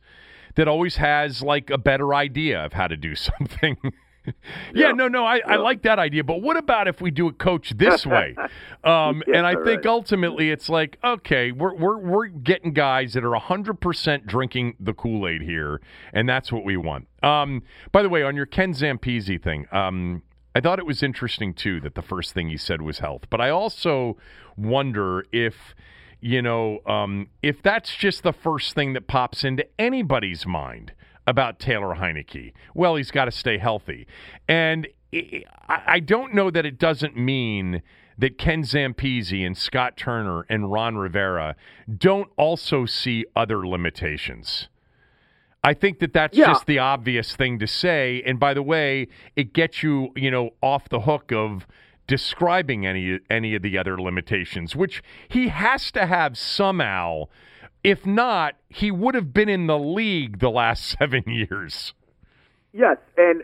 [0.56, 3.78] that always has like a better idea of how to do something.
[4.26, 4.34] yeah,
[4.74, 4.92] Yeah.
[4.92, 6.24] no, no, I, I like that idea.
[6.24, 8.36] But what about if we do a coach, this way?
[8.84, 9.88] Um, Yeah, and I think right.
[9.88, 15.28] ultimately it's like, okay, we're, we're, we're getting guys that are 100% drinking the Kool
[15.28, 15.82] Aid here,
[16.14, 17.08] and that's what we want.
[17.22, 20.24] Um, by the way, on your Ken Zampese thing, um,
[20.56, 23.24] I thought it was interesting, too, that the first thing he said was health.
[23.30, 24.18] But I also
[24.56, 25.76] wonder if
[26.22, 30.92] you know, um, if that's just the first thing that pops into anybody's mind
[31.30, 34.08] about Taylor Heinicke, well, he's got to stay healthy.
[34.48, 34.88] And
[35.68, 37.84] I don't know that it doesn't mean
[38.18, 41.56] that Ken Zampese and Scott Turner and Ron Rivera
[41.98, 44.68] don't also see other limitations.
[45.64, 46.48] I think that that's Yeah.
[46.48, 48.24] just the obvious thing to say.
[48.26, 51.68] And by the way, it gets you, you know, off the hook of
[52.08, 57.26] describing any any of the other limitations, which he has to have somehow.
[57.90, 61.96] If not, he would have been in the league the last seven years.
[62.72, 63.44] Yes, and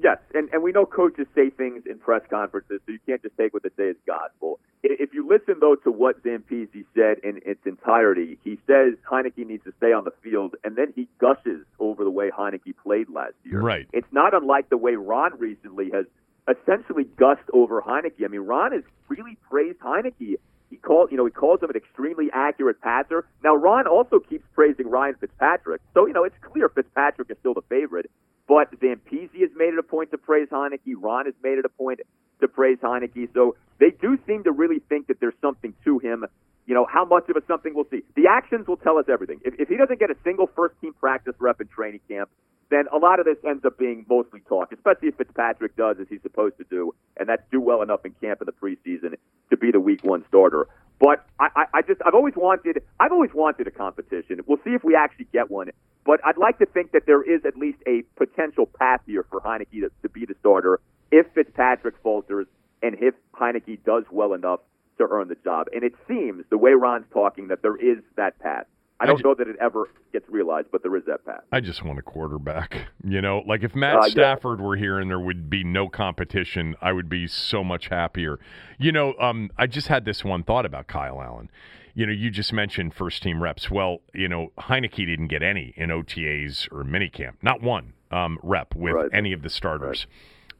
[0.00, 3.36] yes, and, and we know coaches say things in press conferences, so you can't just
[3.36, 4.60] take what they say as gospel.
[4.84, 9.64] If you listen though to what Zampese said in its entirety, he says Heinicke needs
[9.64, 13.34] to stay on the field, and then he gushes over the way Heinicke played last
[13.42, 13.60] year.
[13.60, 13.88] Right.
[13.92, 16.06] It's not unlike the way Ron recently has
[16.46, 18.24] essentially gushed over Heinicke.
[18.24, 20.36] I mean, Ron has really praised Heinicke.
[20.70, 23.26] He called, you know, he calls him an extremely accurate passer.
[23.42, 27.54] Now, Ron also keeps praising Ryan Fitzpatrick, so you know it's clear Fitzpatrick is still
[27.54, 28.08] the favorite.
[28.46, 30.94] But Zampese has made it a point to praise Heinicke.
[30.96, 32.00] Ron has made it a point
[32.40, 33.32] to praise Heinicke.
[33.32, 36.24] So they do seem to really think that there's something to him.
[36.66, 38.02] You know, how much of a something we'll see.
[38.16, 39.40] The actions will tell us everything.
[39.44, 42.28] If, if he doesn't get a single first team practice rep in training camp,
[42.70, 46.06] then a lot of this ends up being mostly talk, especially if Fitzpatrick does as
[46.08, 49.16] he's supposed to do, and that's do well enough in camp in the preseason
[49.50, 50.68] to be the week one starter.
[51.00, 54.40] But I, I, I just I've always wanted I've always wanted a competition.
[54.46, 55.70] We'll see if we actually get one.
[56.04, 59.40] But I'd like to think that there is at least a potential path here for
[59.40, 62.46] Heinicke to, to be the starter if Fitzpatrick falters
[62.82, 64.60] and if Heinicke does well enough
[64.98, 65.66] to earn the job.
[65.74, 68.66] And it seems the way Ron's talking that there is that path.
[69.00, 71.40] I I don't ju- know that it ever gets realized, but there is that path.
[71.50, 72.76] I just want a quarterback.
[73.02, 74.08] You know, like if Matt Uh, yeah.
[74.10, 78.38] Stafford were here and there would be no competition, I would be so much happier.
[78.78, 81.50] You know, um, I just had this one thought about Kyle Allen.
[81.94, 83.70] You know, you just mentioned first team reps.
[83.70, 88.74] Well, you know, Heinicke didn't get any in OTAs or minicamp, not one um, rep
[88.76, 89.10] with Right.
[89.14, 90.06] any of the starters.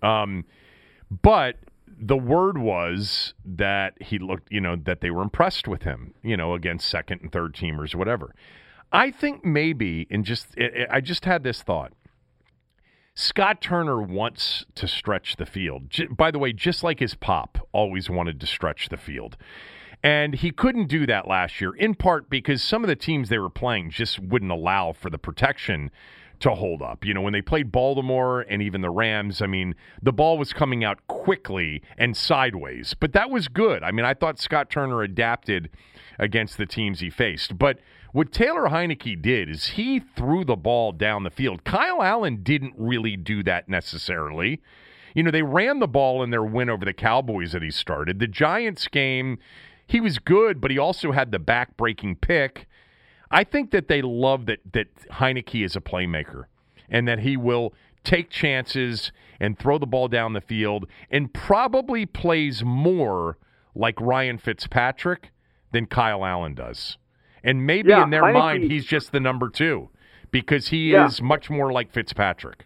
[0.03, 0.45] Um,
[1.23, 1.57] but
[1.99, 6.37] the word was that he looked, you know, that they were impressed with him, you
[6.37, 8.35] know, against second and third teamers, whatever.
[8.93, 11.93] I think maybe, and just I I just had this thought.
[13.15, 15.91] Scott Turner wants to stretch the field.
[15.91, 19.37] J- By the way, just like his pop always wanted to stretch the field.
[20.03, 23.39] And he couldn't do that last year, in part because some of the teams they
[23.39, 25.91] were playing just wouldn't allow for the protection
[26.41, 27.05] to hold up.
[27.05, 30.53] You know, when they played Baltimore and even the Rams, I mean, the ball was
[30.53, 33.83] coming out quickly and sideways, but that was good.
[33.83, 35.71] I mean, I thought Scott Turner adapted
[36.19, 37.59] against the teams he faced.
[37.59, 37.79] But
[38.13, 41.65] what Taylor Heinicke did is he threw the ball down the field.
[41.65, 44.61] Kyle Allen didn't really do that necessarily.
[45.15, 48.19] You know, they ran the ball in their win over the Cowboys that he started.
[48.19, 49.39] The Giants game,
[49.87, 52.67] he was good, but he also had the back-breaking pick.
[53.31, 56.45] I think that they love that that Heinicke is a playmaker
[56.89, 57.73] and that he will
[58.03, 63.39] take chances and throw the ball down the field and probably plays more
[63.75, 65.31] like Ryan Fitzpatrick
[65.73, 66.99] than Kyle Allen does.
[67.45, 69.89] And maybe Yeah, in their Heinicke- mind he's just the number 2
[70.31, 71.07] because he Yeah.
[71.07, 72.65] is much more like Fitzpatrick.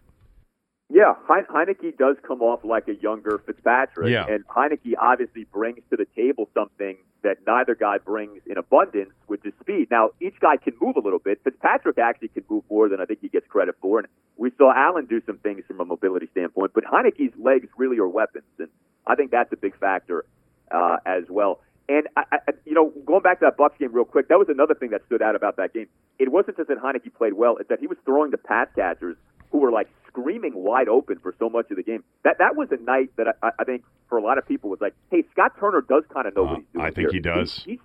[0.95, 4.25] Yeah, Hein- Heinicke does come off like a younger Fitzpatrick, Yeah.
[4.29, 9.45] and Heinicke obviously brings to the table something that neither guy brings in abundance, which
[9.45, 9.91] is speed.
[9.91, 11.41] Now, each guy can move a little bit.
[11.43, 14.71] Fitzpatrick actually can move more than I think he gets credit for, and we saw
[14.73, 16.71] Allen do some things from a mobility standpoint.
[16.73, 18.69] But Heinicke's legs really are weapons, and
[19.05, 20.23] I think that's a big factor
[20.71, 21.59] uh, as well.
[21.89, 24.47] And I, I, you know, going back to that Bucks game real quick, that was
[24.47, 25.87] another thing that stood out about that game.
[26.19, 29.17] It wasn't just that Heinicke played well; it's that he was throwing to pass catchers
[29.51, 32.03] who were like screaming wide open for so much of the game.
[32.23, 34.79] That that was a night that I, I think for a lot of people was
[34.81, 36.85] like, hey, Scott Turner does kind of know Uh, what he's doing.
[36.85, 37.09] I think here.
[37.11, 37.63] he does.
[37.65, 37.79] He,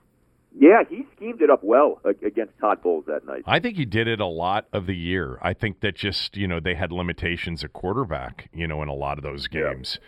[0.59, 3.43] yeah, he schemed it up well against Todd Bowles that night.
[3.47, 5.39] I think he did it a lot of the year.
[5.43, 8.95] I think that just, you know, they had limitations at quarterback, you know, in a
[8.95, 10.01] lot of those games.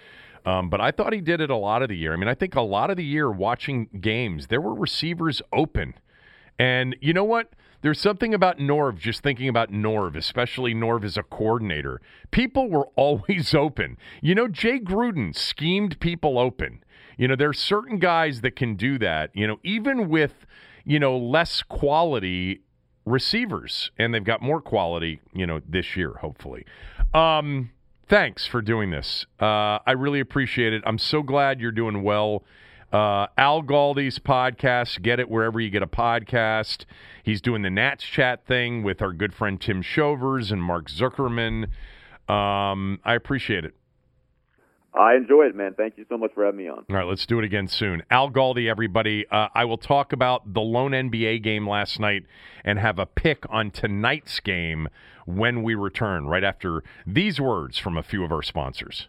[0.44, 2.12] Um, but I thought he did it a lot of the year.
[2.12, 5.94] I mean, I think a lot of the year watching games, there were receivers open.
[6.58, 7.52] And you know what?
[7.82, 12.00] There's something about Norv, just thinking about Norv, especially Norv as a coordinator.
[12.30, 13.98] People were always open.
[14.20, 16.82] You know, Jay Gruden schemed people open.
[17.18, 20.46] You know, there's certain guys that can do that, you know, even with,
[20.84, 22.62] you know, less quality
[23.04, 23.90] receivers.
[23.98, 26.64] And they've got more quality, you know, this year, hopefully.
[27.12, 27.70] Um,
[28.08, 29.26] thanks for doing this.
[29.40, 30.82] Uh, I really appreciate it.
[30.86, 32.44] I'm so glad you're doing well.
[32.92, 36.84] Uh, Al Galdi's podcast, get it wherever you get a podcast.
[37.22, 41.68] He's doing the Nats chat thing with our good friend Tim Shovers and Mark Zuckerman.
[42.28, 43.74] Um, I appreciate it.
[44.94, 45.72] I enjoy it, man.
[45.74, 46.84] Thank you so much for having me on.
[46.90, 48.02] All right, let's do it again soon.
[48.10, 49.26] Al Galdi, everybody.
[49.30, 52.24] Uh, I will talk about the lone NBA game last night
[52.62, 54.88] and have a pick on tonight's game
[55.24, 59.08] when we return, right after these words from a few of our sponsors.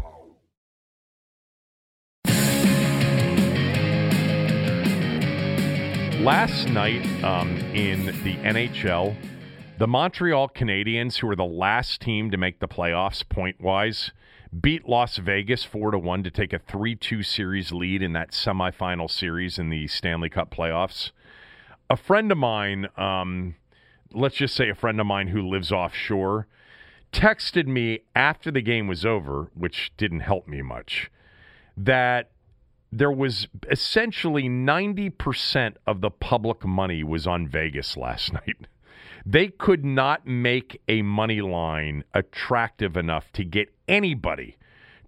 [6.23, 9.15] Last night um, in the NHL,
[9.79, 14.11] the Montreal Canadiens, who were the last team to make the playoffs point wise,
[14.61, 18.33] beat Las Vegas 4 to 1 to take a 3 2 series lead in that
[18.33, 21.09] semifinal series in the Stanley Cup playoffs.
[21.89, 23.55] A friend of mine, um,
[24.13, 26.45] let's just say a friend of mine who lives offshore,
[27.11, 31.09] texted me after the game was over, which didn't help me much,
[31.75, 32.29] that
[32.91, 38.67] there was essentially 90% of the public money was on Vegas last night.
[39.25, 44.57] They could not make a money line attractive enough to get anybody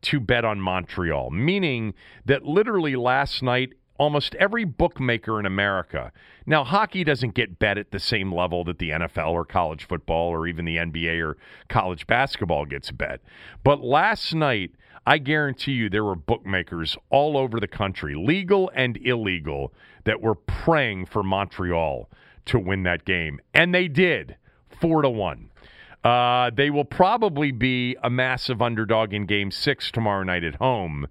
[0.04, 1.94] to bet on Montreal, meaning
[2.26, 6.12] that literally last night, almost every bookmaker in America.
[6.46, 10.30] Now, hockey doesn't get bet at the same level that the NFL or college football
[10.30, 11.38] or even the NBA or
[11.70, 13.22] college basketball gets bet.
[13.64, 14.72] But last night,
[15.06, 19.74] I guarantee you there were bookmakers all over the country, legal and illegal,
[20.06, 22.10] that were praying for Montreal
[22.46, 23.40] to win that game.
[23.54, 24.38] And they did,
[24.80, 25.52] four to one.
[26.04, 31.08] Uh, they will probably be a massive underdog in game six tomorrow night at home.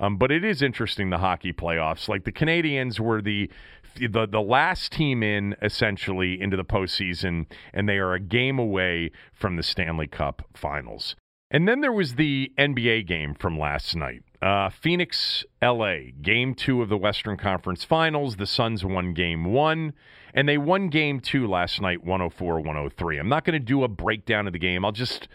[0.00, 2.08] Um, but it is interesting the hockey playoffs.
[2.08, 3.50] Like the Canadiens were the
[3.96, 9.12] the the last team in essentially into the postseason, and they are a game away
[9.32, 11.14] from the Stanley Cup Finals.
[11.54, 14.24] And then there was the NBA game from last night.
[14.42, 18.34] Uh, Phoenix, LA, game two of the Western Conference Finals.
[18.34, 19.92] The Suns won game one,
[20.34, 23.18] and they won game two last night, 104 103.
[23.18, 24.84] I'm not going to do a breakdown of the game.
[24.84, 25.28] I'll just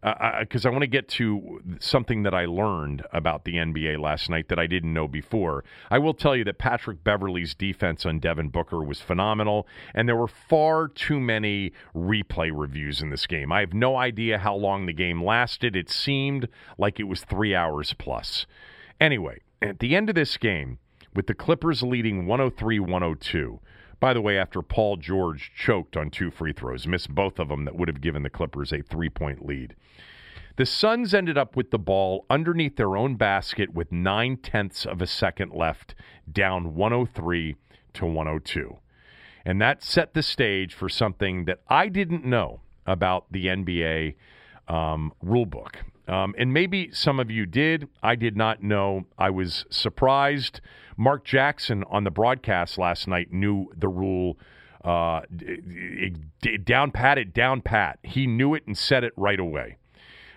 [0.00, 4.30] because uh, I want to get to something that I learned about the NBA last
[4.30, 5.64] night that I didn't know before.
[5.90, 10.16] I will tell you that Patrick Beverley's defense on Devin Booker was phenomenal, and there
[10.16, 13.50] were far too many replay reviews in this game.
[13.52, 15.74] I have no idea how long the game lasted.
[15.74, 18.46] It seemed like it was three hours plus.
[19.00, 20.78] Anyway, at the end of this game,
[21.14, 23.60] with the Clippers leading 103 102,
[24.00, 27.64] by the way, after Paul George choked on two free throws, missed both of them
[27.64, 29.74] that would have given the Clippers a three point lead.
[30.56, 35.00] The Suns ended up with the ball underneath their own basket with nine tenths of
[35.00, 35.94] a second left,
[36.30, 37.54] down 103
[37.94, 38.78] to 102.
[39.44, 44.14] And that set the stage for something that I didn't know about the NBA
[44.66, 45.76] um, rulebook.
[46.08, 47.88] Um, and maybe some of you did.
[48.02, 49.04] I did not know.
[49.18, 50.60] I was surprised.
[50.96, 54.38] Mark Jackson on the broadcast last night knew the rule
[54.84, 55.20] uh,
[56.64, 57.98] down pat it down pat.
[58.02, 59.76] He knew it and said it right away.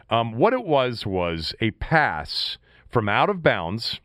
[0.10, 2.58] Um, what it was was a pass
[2.90, 4.02] from out of bounds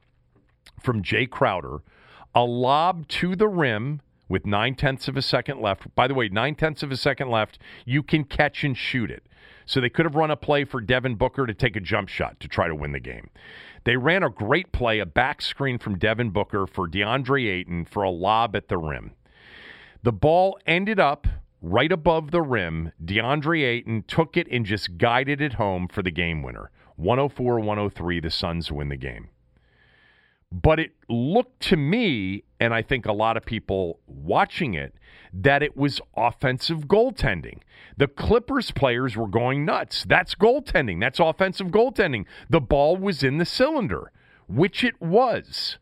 [0.80, 1.78] from Jae Crowder,
[2.34, 5.94] a lob to the rim with nine tenths of a second left.
[5.96, 9.24] By the way, nine tenths of a second left, you can catch and shoot it.
[9.66, 12.38] So they could have run a play for Devin Booker to take a jump shot
[12.40, 13.30] to try to win the game.
[13.84, 18.02] They ran a great play, a back screen from Devin Booker for DeAndre Ayton for
[18.02, 19.12] a lob at the rim.
[20.02, 21.26] The ball ended up
[21.60, 22.92] right above the rim.
[23.04, 26.70] DeAndre Ayton took it and just guided it home for the game winner.
[26.96, 29.28] 104 103, the Suns win the game.
[30.52, 34.94] But it looked to me, and I think a lot of people watching it,
[35.32, 37.60] that it was offensive goaltending.
[37.96, 40.04] The Clippers players were going nuts.
[40.06, 41.00] That's goaltending.
[41.00, 42.26] That's offensive goaltending.
[42.50, 44.12] The ball was in the cylinder,
[44.48, 45.78] which it was.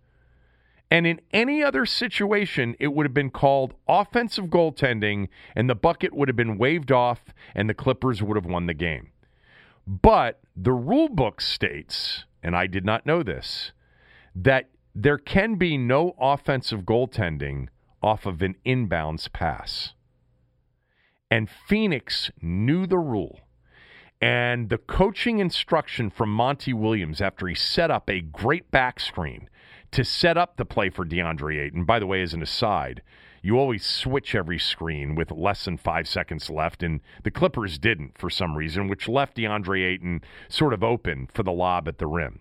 [0.91, 6.15] And in any other situation, it would have been called offensive goaltending, and the bucket
[6.15, 7.21] would have been waved off,
[7.55, 9.09] and the Clippers would have won the game.
[9.87, 13.73] But the rule book states, and I did not know this,
[14.37, 17.69] that there can be no offensive goaltending
[18.05, 19.95] off of an inbounds pass.
[21.31, 23.41] And Phoenix knew the rule.
[24.21, 29.49] And the coaching instruction from Monty Williams after he set up a great back screen
[29.91, 31.85] to set up the play for DeAndre Ayton.
[31.85, 33.03] By the way, as an aside,
[33.43, 38.19] you always switch every screen with less than five seconds left, and the Clippers didn't
[38.19, 42.07] for some reason, which left DeAndre Ayton sort of open for the lob at the
[42.07, 42.41] rim.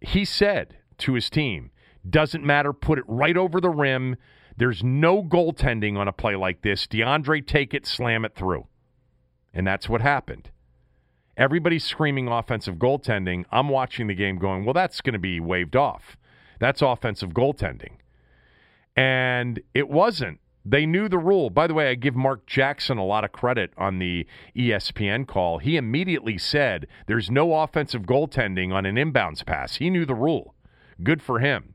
[0.00, 1.70] He said to his team,
[2.08, 4.16] doesn't matter, put it right over the rim.
[4.56, 6.86] There's no goaltending on a play like this.
[6.86, 8.66] DeAndre, take it, slam it through.
[9.52, 10.50] And that's what happened.
[11.36, 13.44] Everybody's screaming offensive goaltending.
[13.50, 16.16] I'm watching the game going, well, that's going to be waved off.
[16.60, 17.96] That's offensive goaltending.
[18.96, 20.38] And it wasn't.
[20.64, 21.50] They knew the rule.
[21.50, 24.26] By the way, I give Mark Jackson a lot of credit on the
[24.56, 25.58] ESPN call.
[25.58, 29.76] He immediately said there's no offensive goaltending on an inbounds pass.
[29.76, 30.54] He knew the rule.
[31.02, 31.73] Good for him.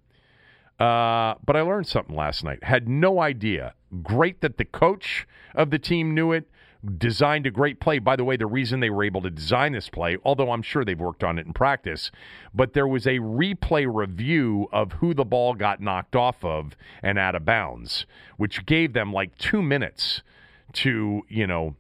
[0.80, 2.64] Uh, but I learned something last night.
[2.64, 3.74] Had no idea.
[4.02, 6.50] Great that the coach of the team knew it
[6.98, 8.00] designed a great play.
[8.00, 10.86] By the way, the reason they were able to design this play, although I'm sure
[10.86, 12.12] they've worked on it in practice,
[12.54, 17.20] but there was a replay review of who the ball got knocked off of and
[17.20, 18.06] out of bounds,
[18.38, 20.22] which gave them like two minutes
[20.72, 21.76] to, you know,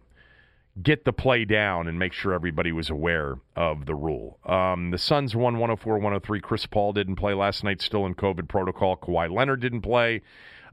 [0.81, 4.39] get the play down and make sure everybody was aware of the rule.
[4.45, 6.41] Um, the Suns won 104 103.
[6.41, 8.97] Chris Paul didn't play last night, still in COVID protocol.
[8.97, 10.21] Kawhi Leonard didn't play.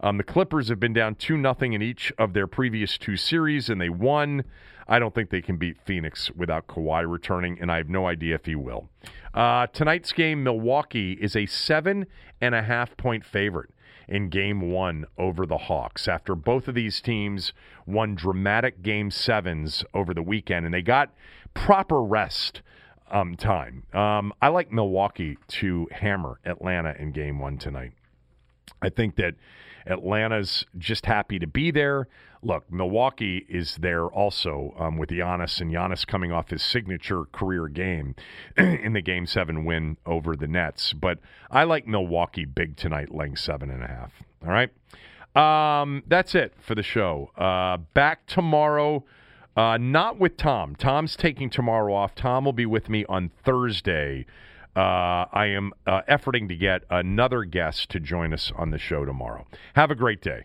[0.01, 3.69] Um, the Clippers have been down 2 nothing in each of their previous two series,
[3.71, 4.45] and they won.
[4.89, 8.35] I don't think they can beat Phoenix without Kawhi returning, and I have no idea
[8.35, 8.89] if he will.
[9.35, 12.07] Uh, tonight's game, Milwaukee is a seven
[12.41, 13.71] and a half point favorite
[14.09, 17.53] in game one over the Hawks after both of these teams
[17.87, 21.13] won dramatic game sevens over the weekend, and they got
[21.55, 22.63] proper rest
[23.11, 23.85] um, time.
[23.93, 27.93] Um, I like Milwaukee to hammer Atlanta in game one tonight.
[28.83, 29.35] I think that
[29.87, 32.09] Atlanta's just happy to be there.
[32.43, 37.69] Look, Milwaukee is there also um, with Giannis, and Giannis coming off his signature career
[37.69, 38.15] game
[38.57, 40.93] in the Game Seven win over the Nets.
[40.93, 41.19] But
[41.51, 44.13] I like Milwaukee big tonight, laying seven and a half.
[44.45, 44.71] All right,
[45.35, 47.31] um, that's it for the show.
[47.37, 49.05] Uh, back tomorrow.
[49.57, 50.77] Uh, not with Tom.
[50.77, 52.15] Tom's taking tomorrow off.
[52.15, 54.27] Tom will be with me on Thursday.
[54.77, 59.07] Uh, I am uh, efforting to get another guest to join us on the show
[59.07, 59.47] tomorrow.
[59.75, 60.45] Have a great day.